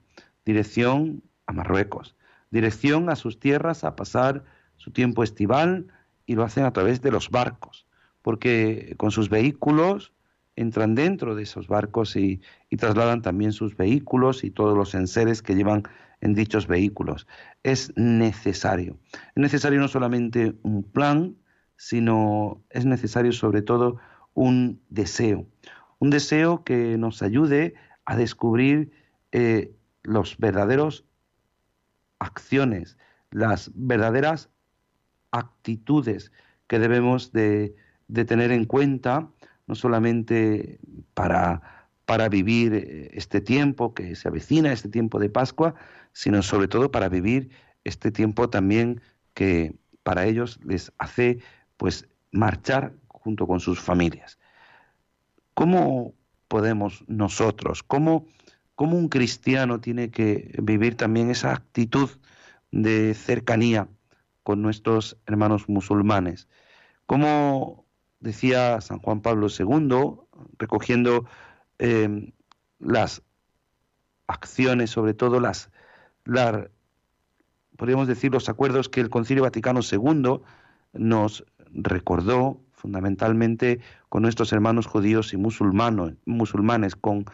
[0.45, 2.14] dirección a Marruecos,
[2.51, 4.43] dirección a sus tierras a pasar
[4.77, 5.87] su tiempo estival
[6.25, 7.85] y lo hacen a través de los barcos,
[8.21, 10.13] porque con sus vehículos
[10.55, 12.41] entran dentro de esos barcos y,
[12.77, 15.83] trasladan también sus vehículos y todos los enseres que llevan
[16.19, 17.25] en dichos vehículos.
[17.63, 18.97] Es necesario.
[19.13, 21.37] Es necesario no solamente un plan,
[21.77, 23.97] sino es necesario sobre todo
[24.33, 25.47] un deseo.
[25.99, 28.91] Un deseo que nos ayude a descubrir
[29.31, 29.73] eh,
[30.03, 31.05] los verdaderos
[32.20, 32.97] acciones,
[33.32, 34.49] las verdaderas
[35.32, 36.32] actitudes
[36.68, 37.76] que debemos de,
[38.28, 39.30] tener en cuenta
[39.68, 40.80] no solamente
[41.13, 45.76] para, para vivir eh, este tiempo que se avecina, este tiempo de Pascua,
[46.13, 47.49] sino sobre todo para vivir
[47.84, 49.01] este tiempo también
[49.34, 51.39] que para ellos les hace
[51.78, 54.38] pues marchar junto con sus familias.
[55.53, 56.13] ¿Cómo
[56.47, 58.28] podemos nosotros, cómo,
[58.76, 62.09] cómo un cristiano tiene que vivir también esa actitud
[62.71, 63.88] de cercanía
[64.43, 66.47] con nuestros hermanos musulmanes?
[67.05, 67.86] ¿Cómo
[68.19, 70.19] decía San Juan Pablo II,
[70.57, 71.26] recogiendo
[71.80, 72.34] eh,
[72.80, 73.21] las
[74.28, 75.69] acciones, sobre todo las,
[77.78, 80.41] podríamos decir, los acuerdos que el Concilio Vaticano II
[80.93, 87.26] nos recordó fundamentalmente con nuestros hermanos judíos y musulmanos, musulmanes, con,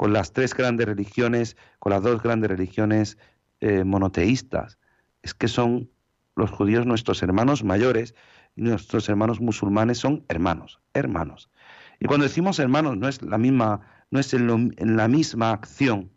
[0.00, 3.18] con las tres grandes religiones, con las dos grandes religiones
[3.60, 4.78] eh, monoteístas.
[5.20, 5.90] Es que son
[6.36, 8.14] los judíos nuestros hermanos mayores
[8.56, 11.50] nuestros hermanos musulmanes son hermanos, hermanos.
[11.98, 16.10] Y cuando decimos hermanos no es la misma, no es en, la misma acción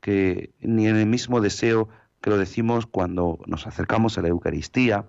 [0.00, 1.88] que ni en el mismo deseo
[2.20, 5.04] que lo decimos cuando nos acercamos a la Eucaristía,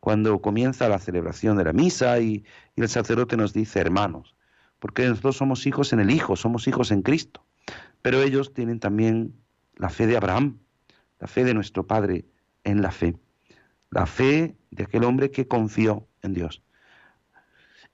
[0.00, 2.44] cuando comienza la celebración de la misa y,
[2.74, 4.34] y el sacerdote nos dice hermanos,
[4.80, 7.46] porque nosotros somos hijos en el Hijo, somos hijos en Cristo,
[8.02, 9.34] pero ellos tienen también
[9.76, 10.58] la fe de Abraham,
[11.18, 12.24] la fe de nuestro Padre
[12.64, 13.16] en la fe,
[13.90, 16.62] la fe de aquel hombre que confió en Dios.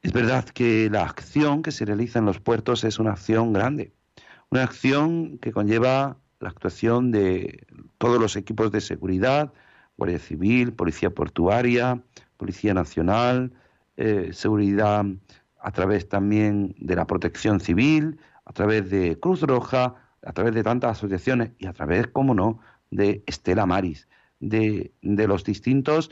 [0.03, 3.93] Es verdad que la acción que se realiza en los puertos es una acción grande,
[4.51, 7.67] una acción que conlleva la actuación de
[7.99, 9.53] todos los equipos de seguridad,
[9.97, 12.03] Guardia Civil, Policía Portuaria,
[12.37, 13.53] Policía Nacional,
[13.97, 15.05] eh, seguridad
[15.59, 20.63] a través también de la protección civil, a través de Cruz Roja, a través de
[20.63, 24.09] tantas asociaciones y a través, como no, de Estela Maris,
[24.41, 26.11] de, los distintos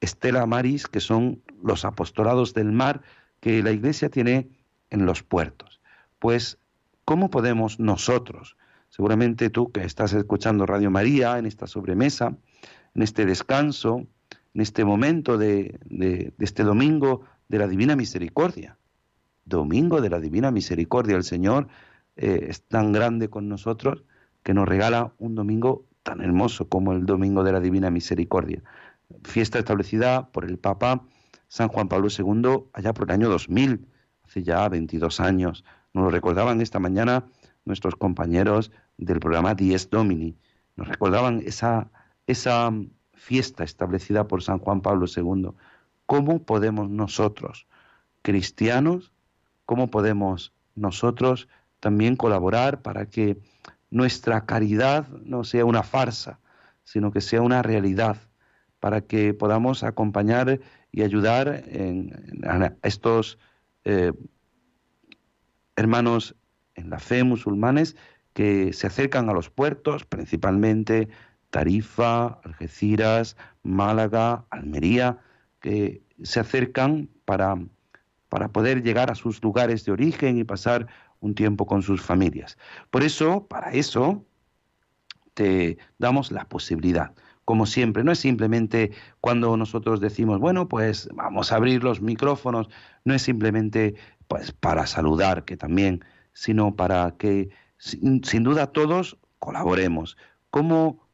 [0.00, 3.02] Estela Maris, que son los apostolados del mar
[3.40, 4.48] que la Iglesia tiene
[4.90, 5.80] en los puertos.
[6.18, 6.58] Pues,
[7.04, 8.56] ¿cómo podemos nosotros,
[8.88, 12.36] seguramente tú que estás escuchando Radio María en esta sobremesa,
[12.94, 14.06] en este descanso,
[14.54, 15.78] en este momento de,
[16.38, 18.78] este domingo de la Divina Misericordia,
[19.46, 21.68] domingo de la Divina Misericordia, el Señor
[22.16, 24.04] eh, es tan grande con nosotros
[24.42, 28.62] que nos regala un domingo tan hermoso como el domingo de la Divina Misericordia
[29.24, 31.04] fiesta establecida por el Papa
[31.48, 33.86] San Juan Pablo II allá por el año 2000,
[34.24, 35.64] hace ya 22 años.
[35.92, 37.24] Nos lo recordaban esta mañana
[37.64, 40.36] nuestros compañeros del programa Dies Domini.
[40.76, 41.90] Nos recordaban esa,
[42.26, 42.72] esa
[43.14, 45.50] fiesta establecida por San Juan Pablo II.
[46.06, 47.66] ¿Cómo podemos nosotros,
[48.22, 49.12] cristianos,
[49.66, 51.48] cómo podemos nosotros
[51.80, 53.38] también colaborar para que
[53.90, 56.40] nuestra caridad no sea una farsa,
[56.84, 58.16] sino que sea una realidad?
[58.80, 60.60] para que podamos acompañar
[60.92, 61.64] y ayudar
[62.44, 63.38] a estos
[63.84, 64.12] eh,
[65.74, 66.36] hermanos
[66.74, 67.96] en la fe musulmanes
[68.32, 71.08] que se acercan a los puertos, principalmente
[71.50, 75.18] Tarifa, Algeciras, Málaga, Almería,
[75.60, 77.56] que se acercan para,
[78.36, 80.88] para poder llegar a sus lugares de origen y pasar
[81.20, 82.58] un tiempo con sus familias.
[82.90, 84.26] Por eso, para eso,
[85.32, 87.14] te damos la posibilidad
[87.46, 88.04] como siempre.
[88.04, 88.90] No es simplemente
[89.22, 92.68] cuando nosotros decimos, bueno, pues vamos a abrir los micrófonos,
[93.06, 93.94] no es simplemente
[94.28, 100.18] pues para saludar, que también, sino para que sin, duda todos colaboremos.
[100.50, 101.08] ¿Cómo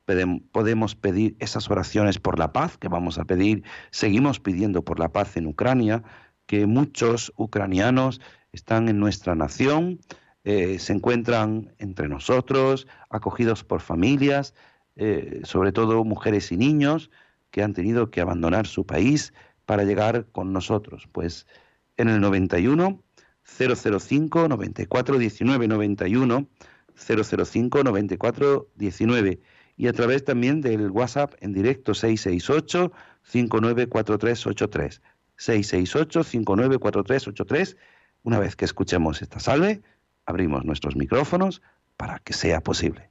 [0.51, 3.63] podemos pedir esas oraciones por la paz que vamos a pedir?
[3.93, 6.03] Seguimos pidiendo por la paz en Ucrania,
[6.47, 8.21] que muchos ucranianos
[8.53, 10.01] están en nuestra nación,
[10.45, 14.55] eh, se encuentran entre nosotros, acogidos por familias,
[14.97, 17.11] eh, sobre todo mujeres y niños
[17.51, 19.33] que han tenido que abandonar su país
[19.67, 21.09] para llegar con nosotros.
[21.13, 21.47] Pues
[21.97, 23.03] en el 91
[23.45, 26.49] 005 94 19 91
[26.95, 29.41] 005 94 19
[29.77, 35.03] y a través también del WhatsApp en directo 668 594383
[35.37, 37.77] 668 594383
[38.23, 39.83] una vez que escuchemos esta salve
[40.27, 41.63] abrimos nuestros micrófonos
[41.97, 43.11] para que sea posible.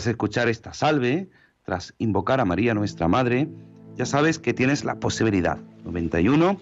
[0.00, 1.28] Tras escuchar esta salve,
[1.62, 3.50] tras invocar a María nuestra Madre,
[3.96, 5.58] ya sabes que tienes la posibilidad.
[5.84, 6.58] 91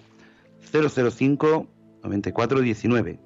[0.73, 1.67] 005
[2.03, 3.19] 9419.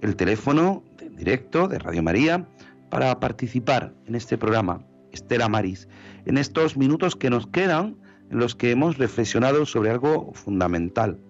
[0.00, 0.82] El teléfono
[1.16, 2.48] directo de Radio María
[2.90, 4.82] para participar en este programa,
[5.12, 5.86] Estela Maris,
[6.24, 7.94] en estos minutos que nos quedan
[8.28, 11.20] en los que hemos reflexionado sobre algo fundamental,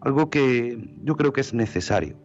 [0.00, 2.16] algo que yo creo que es necesario,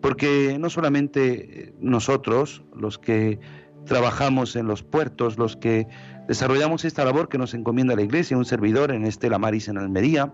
[0.00, 3.40] porque no solamente nosotros, los que
[3.86, 5.86] trabajamos en los puertos, los que
[6.28, 10.32] desarrollamos esta labor que nos encomienda la Iglesia, un servidor en Estela Maris en Almería,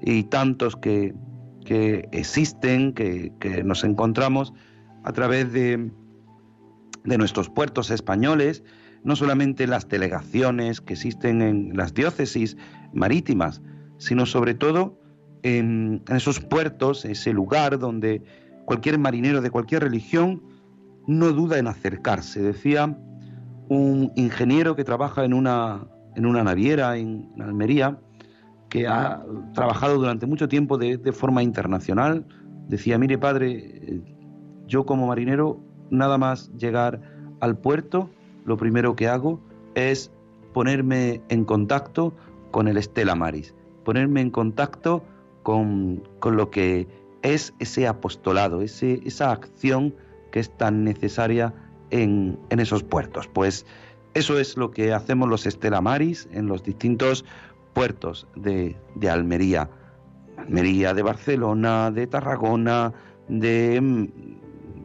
[0.00, 1.14] y tantos que,
[2.12, 4.52] existen, que, nos encontramos
[5.04, 5.90] a través de,
[7.04, 8.62] de nuestros puertos españoles,
[9.04, 12.56] no solamente las delegaciones que existen en las diócesis
[12.92, 13.62] marítimas,
[13.98, 14.98] sino sobre todo
[15.42, 18.22] en, esos puertos, ese lugar donde
[18.64, 20.42] cualquier marinero de cualquier religión
[21.06, 22.42] no duda en acercarse.
[22.42, 22.96] Decía
[23.68, 25.86] un ingeniero que trabaja en una,
[26.16, 27.98] en una naviera en, Almería,
[28.68, 29.22] que ha
[29.54, 32.24] trabajado durante mucho tiempo de, de, forma internacional,
[32.68, 34.02] decía, mire padre,
[34.66, 37.00] yo como marinero, nada más llegar
[37.40, 38.08] al puerto,
[38.44, 39.40] lo primero que hago
[39.74, 40.10] es
[40.52, 42.14] ponerme en contacto
[42.50, 45.04] con el Estela Maris, ponerme en contacto
[45.42, 46.86] con, lo que
[47.22, 49.94] es ese apostolado, ese, esa acción
[50.32, 51.54] que es tan necesaria
[51.90, 53.28] en, esos puertos.
[53.28, 53.64] Pues
[54.14, 57.24] eso es lo que hacemos los Estela Maris en los distintos
[57.74, 58.76] puertos de,
[59.08, 59.70] Almería.
[60.36, 62.92] Almería, de Barcelona, de Tarragona,
[63.28, 64.10] de,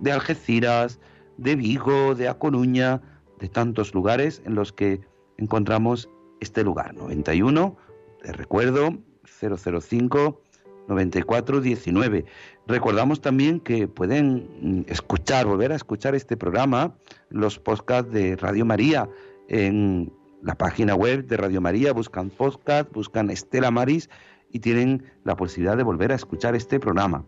[0.02, 1.00] de Algeciras,
[1.38, 3.02] de Vigo, de A Coruña,
[3.39, 5.02] de tantos lugares en los que
[5.38, 6.10] encontramos
[6.41, 6.93] este lugar.
[6.93, 7.76] 91,
[8.22, 10.41] te recuerdo, 005
[10.88, 12.26] 9419.
[12.68, 16.93] Recordamos también que pueden mm, escuchar, volver a escuchar este programa,
[17.30, 19.09] los podcasts de Radio María
[19.47, 20.11] en
[20.41, 24.09] la página web de Radio María, buscan podcast, buscan Estela Maris
[24.51, 27.26] y tienen la posibilidad de volver a escuchar este programa.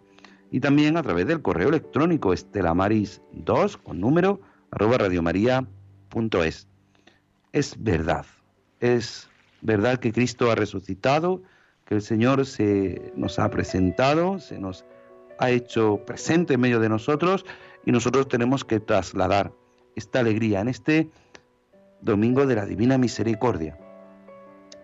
[0.52, 6.68] Y también a través del correo electrónico estelamaris2 con número arroba radiomaria.es.
[7.54, 8.26] Es verdad,
[8.82, 9.30] es
[9.62, 11.42] verdad que Cristo ha resucitado,
[11.86, 14.99] que el Señor se nos ha presentado, se nos ha
[15.48, 17.46] hecho presente en medio de nosotros
[17.86, 19.54] y nosotros tenemos que trasladar
[19.96, 21.10] esta alegría en este
[22.02, 23.78] domingo de la Divina Misericordia.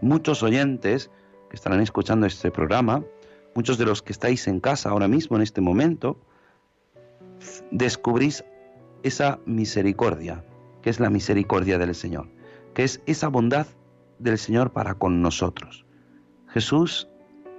[0.01, 1.11] Muchos oyentes
[1.49, 3.03] que estarán escuchando este programa,
[3.53, 6.19] muchos de los que estáis en casa ahora mismo en este momento,
[7.71, 8.43] descubrís
[9.03, 10.43] esa misericordia,
[10.81, 12.29] que es la misericordia del Señor,
[12.73, 13.67] que es esa bondad
[14.19, 15.85] del Señor para con nosotros.
[16.47, 17.07] Jesús,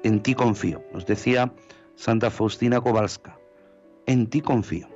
[0.02, 1.52] en ti confío, nos decía
[1.96, 3.38] Santa Faustina Kowalska,
[4.06, 4.88] en ti confío.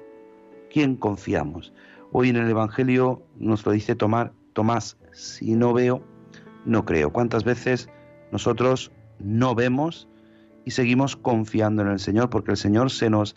[0.70, 1.72] ¿Quién confiamos?
[2.12, 6.04] Hoy en el Evangelio nos lo dice Tomás, si no veo,
[6.64, 7.12] no creo.
[7.12, 7.88] ¿Cuántas veces
[8.32, 10.08] nosotros no vemos
[10.64, 12.30] y seguimos confiando en el Señor?
[12.30, 13.34] Porque el Señor se nos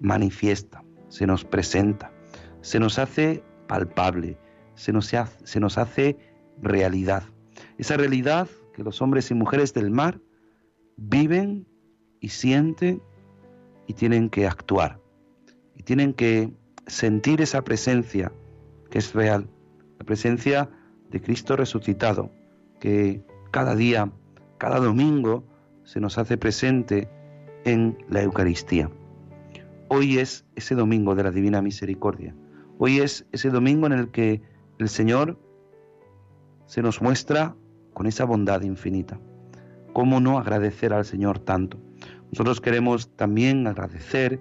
[0.00, 2.12] manifiesta, se nos presenta,
[2.60, 4.38] se nos hace palpable,
[4.74, 6.16] se nos hace
[6.60, 7.22] realidad.
[7.78, 10.20] Esa realidad que los hombres y mujeres del mar
[10.96, 11.66] viven
[12.20, 13.02] y sienten
[13.86, 15.00] y tienen que actuar.
[15.74, 16.52] Y tienen que
[16.86, 18.32] sentir esa presencia
[18.90, 19.48] que es real,
[19.98, 20.70] la presencia
[21.10, 22.30] de Cristo resucitado,
[22.80, 24.10] que cada día,
[24.58, 25.44] cada domingo
[25.84, 27.08] se nos hace presente
[27.64, 28.90] en la Eucaristía.
[29.88, 32.34] Hoy es ese domingo de la Divina Misericordia.
[32.78, 34.42] Hoy es ese domingo en el que
[34.78, 35.38] el Señor
[36.66, 37.56] se nos muestra
[37.94, 39.18] con esa bondad infinita.
[39.94, 41.78] ¿Cómo no agradecer al Señor tanto?
[42.32, 44.40] Nosotros queremos también agradecer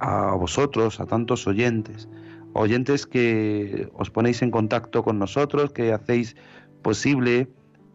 [0.00, 2.08] a vosotros, a tantos oyentes,
[2.52, 6.36] oyentes que os ponéis en contacto con nosotros, que hacéis
[6.82, 7.48] posible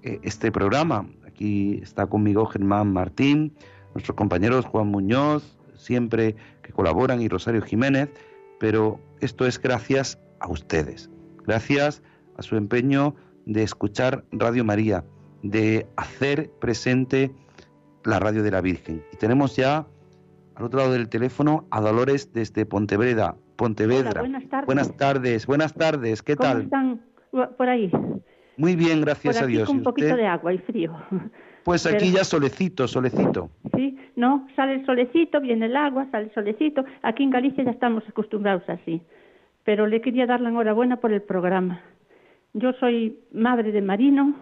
[0.04, 1.08] eh, este programa.
[1.26, 3.54] Aquí está conmigo Germán Martín,
[3.94, 8.10] nuestros compañeros Juan Muñoz, siempre que colaboran, y Rosario Jiménez,
[8.60, 11.10] pero esto es gracias a ustedes,
[11.46, 12.02] gracias
[12.38, 13.16] a su empeño
[13.46, 15.04] de escuchar Radio María,
[15.42, 17.32] de hacer presente
[18.06, 19.04] la radio de la Virgen.
[19.12, 19.86] Y tenemos ya
[20.56, 23.36] al otro lado del teléfono a Dolores desde Pontevedra.
[23.56, 24.22] Pontevedra.
[24.22, 24.66] buenas tardes.
[24.66, 26.22] Buenas tardes, buenas tardes.
[26.24, 26.62] ¿Qué ¿Cómo tal?
[26.64, 27.02] están
[27.58, 27.92] por ahí?
[28.58, 29.68] Muy bien, gracias por aquí a Dios.
[29.68, 30.96] Con un poquito de agua y frío.
[31.64, 33.50] Pues aquí ya solecito, solecito.
[33.74, 36.84] Sí, no, sale el solecito, viene el agua, sale el solecito.
[37.04, 39.02] Aquí en Galicia ya estamos acostumbrados así.
[39.64, 41.80] Pero le quería dar la enhorabuena por el programa.
[42.54, 44.36] Yo soy madre de marino,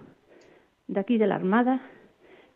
[0.88, 1.82] de aquí de la Armada.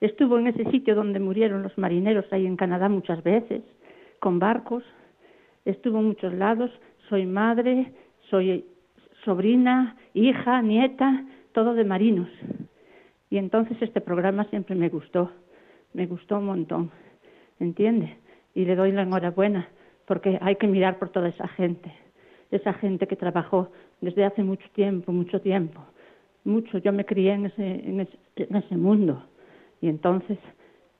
[0.01, 3.61] Estuvo en ese sitio donde murieron los marineros ahí en Canadá muchas veces,
[4.19, 4.83] con barcos.
[5.63, 6.71] Estuvo en muchos lados.
[7.09, 7.93] Soy madre,
[8.29, 8.65] soy
[9.23, 11.23] sobrina, hija, nieta,
[11.53, 12.29] todo de marinos.
[13.29, 15.31] Y entonces este programa siempre me gustó,
[15.93, 16.91] me gustó un montón,
[17.59, 18.17] ¿entiende?
[18.53, 19.67] Y le doy la enhorabuena
[20.05, 21.91] porque hay que mirar por toda esa gente,
[22.51, 23.71] esa gente que trabajó
[24.01, 25.81] desde hace mucho tiempo, mucho tiempo,
[26.43, 26.77] mucho.
[26.77, 29.23] Yo me crié en ese, en ese, en ese mundo
[29.85, 30.39] y entonces,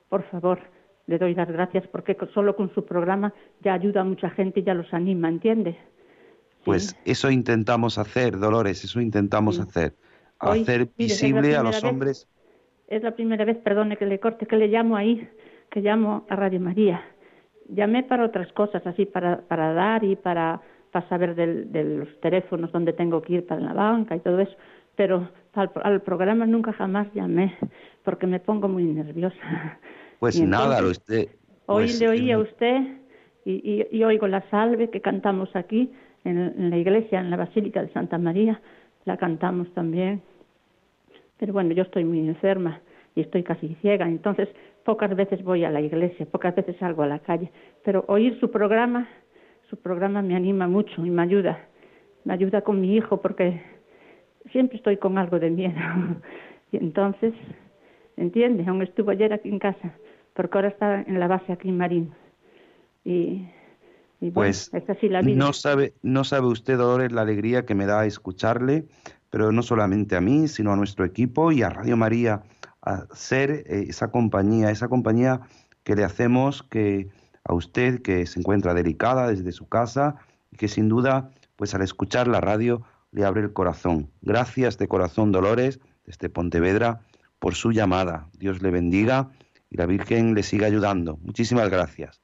[0.08, 0.60] por favor,
[1.08, 4.62] le doy las gracias porque solo con su programa ya ayuda a mucha gente y
[4.62, 5.76] ya los anima, ¿entiende?
[6.64, 9.94] Pues eso intentamos hacer, Dolores, eso intentamos hacer.
[10.38, 12.28] hacer visible a los hombres.
[12.86, 15.28] Es la primera vez, perdone que le corte, que le llamo ahí,
[15.68, 17.02] que llamo a Radio María.
[17.68, 20.60] Llamé para otras cosas, así para, para dar y para,
[20.92, 24.56] para saber de los teléfonos donde tengo que ir para la banca y todo eso,
[24.94, 27.56] pero al, al programa nunca jamás llamé
[28.04, 29.36] porque me pongo muy nerviosa.
[30.20, 31.28] Pues nada, usted.
[31.66, 32.80] Hoy pues, le oí a usted
[33.44, 35.92] y, y, oigo la salve que cantamos aquí
[36.24, 38.60] en, la iglesia, en la Basílica de Santa María,
[39.04, 40.22] la cantamos también.
[41.38, 42.80] Pero bueno, yo estoy muy enferma
[43.14, 44.48] y estoy casi ciega, entonces
[44.84, 47.50] pocas veces voy a la iglesia, pocas veces salgo a la calle,
[47.84, 49.08] pero oír su programa,
[49.68, 51.58] su programa me anima mucho y me ayuda,
[52.24, 53.60] me ayuda con mi hijo porque
[54.52, 55.74] siempre estoy con algo de miedo.
[56.72, 57.34] y entonces,
[58.16, 58.64] ¿entiende?
[58.66, 59.92] Aún estuvo ayer aquí en casa,
[60.34, 62.12] porque ahora está en la base aquí en Marín.
[63.04, 63.46] Y
[64.32, 64.70] pues
[65.34, 68.86] no sabe, no sabe usted, Dolores, la alegría que me da escucharle,
[69.30, 72.42] pero no solamente a mí, sino a nuestro equipo y a Radio María,
[72.82, 75.42] a ser eh, esa compañía, esa compañía
[75.84, 77.08] que le hacemos que
[77.44, 80.16] a usted que se encuentra delicada desde su casa
[80.50, 82.82] y que sin duda, pues al escuchar la radio
[83.12, 84.10] le abre el corazón.
[84.22, 87.00] Gracias de corazón, Dolores, desde Pontevedra,
[87.38, 88.28] por su llamada.
[88.38, 89.30] Dios le bendiga
[89.70, 91.18] y la Virgen le siga ayudando.
[91.22, 92.20] Muchísimas gracias.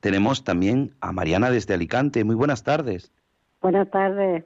[0.00, 2.24] Tenemos también a Mariana desde Alicante.
[2.24, 3.12] Muy buenas tardes.
[3.60, 4.44] Buenas tardes.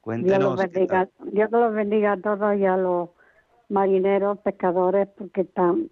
[0.00, 0.38] Cuéntenos.
[0.38, 3.10] Dios los bendiga, Dios los bendiga a todos y a los
[3.68, 5.90] marineros, pescadores, porque están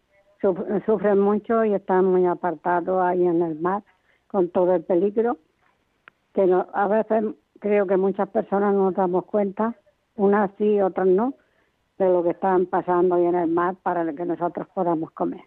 [0.87, 3.83] sufren mucho y están muy apartados ahí en el mar
[4.27, 5.39] con todo el peligro.
[6.33, 7.25] Que no, a veces
[7.61, 9.77] creo que muchas personas no nos damos cuenta,
[10.17, 11.35] unas sí, otras no,
[11.99, 15.43] de lo que están pasando ahí en el mar para que nosotros podamos comer.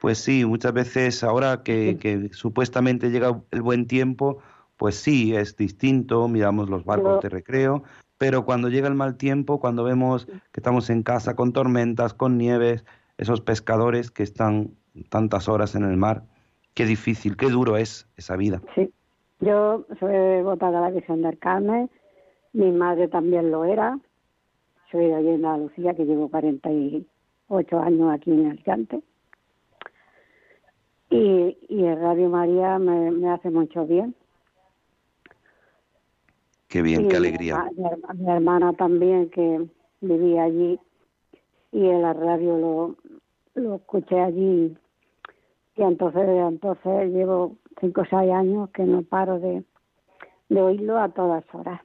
[0.00, 4.38] Pues sí, muchas veces ahora que, supuestamente llega el buen tiempo,
[4.76, 7.82] pues sí, es distinto, miramos los barcos de recreo,
[8.16, 12.36] pero cuando llega el mal tiempo, cuando vemos que estamos en casa con tormentas, con
[12.36, 12.84] nieves,
[13.16, 14.70] esos pescadores que están
[15.08, 16.24] tantas horas en el mar,
[16.74, 18.62] qué difícil, qué duro es esa vida.
[18.76, 18.92] Sí,
[19.40, 21.90] yo soy votada a la Virgen del Carmen,
[22.52, 23.98] mi madre también lo era,
[24.90, 29.02] soy de allí en Andalucía, que llevo 48 años aquí en Alicante
[31.10, 34.14] y, y el Radio María me, hace mucho bien.
[36.68, 37.64] Qué bien, qué alegría.
[38.14, 39.66] Mi, hermana también, que
[40.00, 40.78] vivía allí,
[41.72, 42.96] y en la radio lo,
[43.54, 44.76] lo escuché allí.
[45.78, 49.64] Y entonces, entonces llevo cinco o seis años que no paro de,
[50.48, 51.80] de oírlo a todas horas.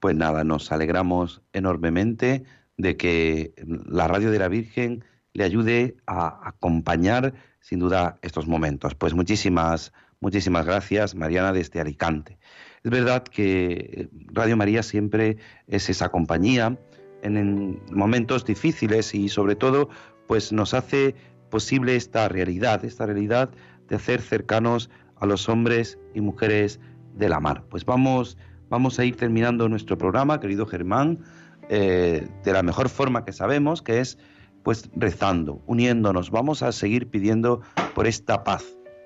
[0.00, 2.44] Pues nada, nos alegramos enormemente
[2.76, 8.94] de que la radio de la Virgen le ayude a acompañar sin duda estos momentos.
[8.94, 12.38] Pues muchísimas, muchísimas gracias, Mariana, desde Alicante.
[12.82, 16.76] Es verdad que Radio María siempre es esa compañía
[17.22, 19.88] en, momentos difíciles y sobre todo
[20.26, 21.14] pues nos hace
[21.50, 23.50] posible esta realidad, esta realidad
[23.88, 26.80] de hacer cercanos a los hombres y mujeres
[27.14, 27.64] de la mar.
[27.68, 28.36] Pues vamos,
[28.68, 31.20] vamos a ir terminando nuestro programa, querido Germán,
[31.68, 34.18] eh, de la mejor forma que sabemos, que es
[34.62, 36.30] pues rezando, uniéndonos.
[36.30, 37.62] Vamos a seguir pidiendo
[37.94, 38.64] por esta paz,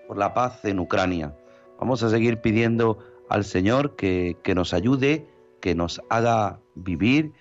[0.08, 1.34] por la paz en Ucrania.
[1.78, 5.26] Vamos a seguir pidiendo al Señor que, que nos ayude,
[5.60, 7.32] que nos haga vivir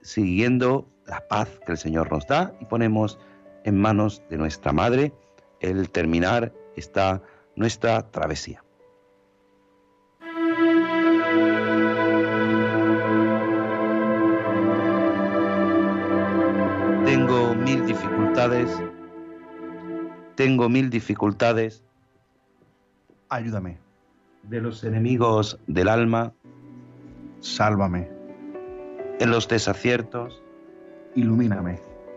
[0.00, 3.18] siguiendo la paz que el Señor nos da y ponemos
[3.64, 5.12] en manos de nuestra Madre
[5.60, 7.22] el terminar esta
[7.56, 8.62] nuestra travesía.
[17.04, 18.70] Tengo mil dificultades.
[20.34, 21.84] Tengo mil dificultades.
[23.28, 23.78] Ayúdame.
[24.42, 26.32] De los enemigos del alma.
[27.40, 28.10] Sálvame.
[29.20, 30.42] En los desaciertos.
[31.14, 31.93] Ilumíname.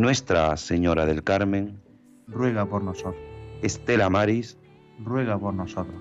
[0.00, 1.78] Nuestra Señora del Carmen,
[2.26, 3.22] ruega por nosotros.
[3.60, 4.56] Estela Maris,
[4.98, 6.00] ruega por nosotros.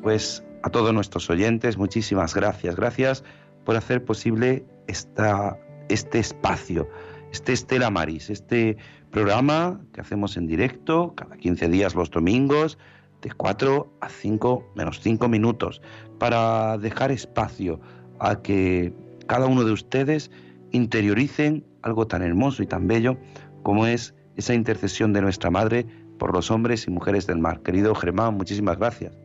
[0.00, 2.76] Pues a todos nuestros oyentes, muchísimas gracias.
[2.76, 3.24] Gracias
[3.66, 5.58] por hacer posible esta,
[5.90, 6.88] este espacio,
[7.30, 8.78] este Estela Maris, este
[9.10, 12.78] programa que hacemos en directo cada 15 días los domingos,
[13.20, 15.82] de 4 a 5 menos 5 minutos,
[16.18, 17.80] para dejar espacio
[18.18, 18.94] a que
[19.26, 20.30] cada uno de ustedes
[20.70, 23.16] interioricen algo tan hermoso y tan bello
[23.62, 25.86] como es esa intercesión de nuestra Madre
[26.18, 27.60] por los hombres y mujeres del mar.
[27.62, 29.16] Querido Germán, muchísimas gracias.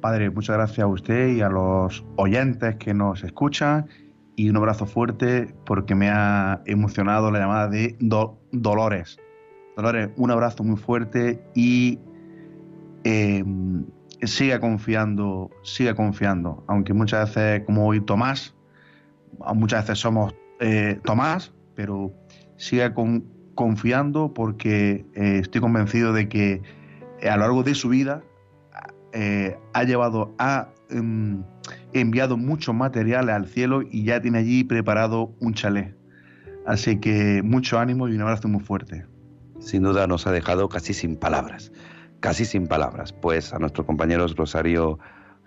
[0.00, 3.86] Padre, muchas gracias a usted y a los oyentes que nos escuchan
[4.34, 7.96] y un abrazo fuerte porque me ha emocionado la llamada de
[8.50, 9.18] Dolores.
[9.76, 12.00] Dolores, un abrazo muy fuerte y
[13.04, 13.44] eh,
[14.22, 18.54] siga confiando, siga confiando, aunque muchas veces, como hoy Tomás,
[19.54, 22.12] muchas veces somos eh, Tomás, pero
[22.56, 22.94] siga
[23.54, 26.62] confiando porque eh, estoy convencido de que
[27.22, 28.22] a lo largo de su vida
[29.74, 31.42] ha llevado, ha em,
[31.92, 35.94] enviado mucho material al cielo y ya tiene allí preparado un chalet.
[36.66, 39.04] Así que mucho ánimo y un abrazo muy fuerte.
[39.58, 41.70] Sin duda nos ha dejado casi sin palabras
[42.22, 43.12] casi sin palabras.
[43.12, 44.98] Pues a nuestros compañeros Rosario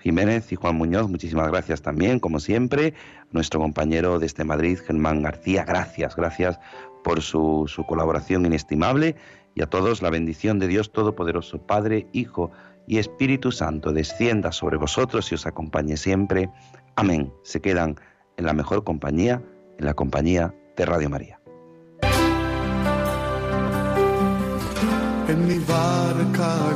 [0.06, 2.94] Jiménez y Juan Muñoz, muchísimas gracias también, como siempre.
[3.32, 6.60] Nuestro compañero desde Madrid, Germán García, gracias, gracias
[7.04, 9.16] por su, su colaboración inestimable.
[9.56, 12.52] Y a todos la bendición de Dios Todopoderoso, Padre, Hijo
[12.86, 16.52] y Espíritu Santo, descienda sobre vosotros y os acompañe siempre.
[16.96, 17.34] Amén.
[17.42, 17.96] Se quedan
[18.38, 19.42] en la mejor compañía,
[19.80, 21.40] en la compañía de Radio María.
[25.28, 26.76] En mi barca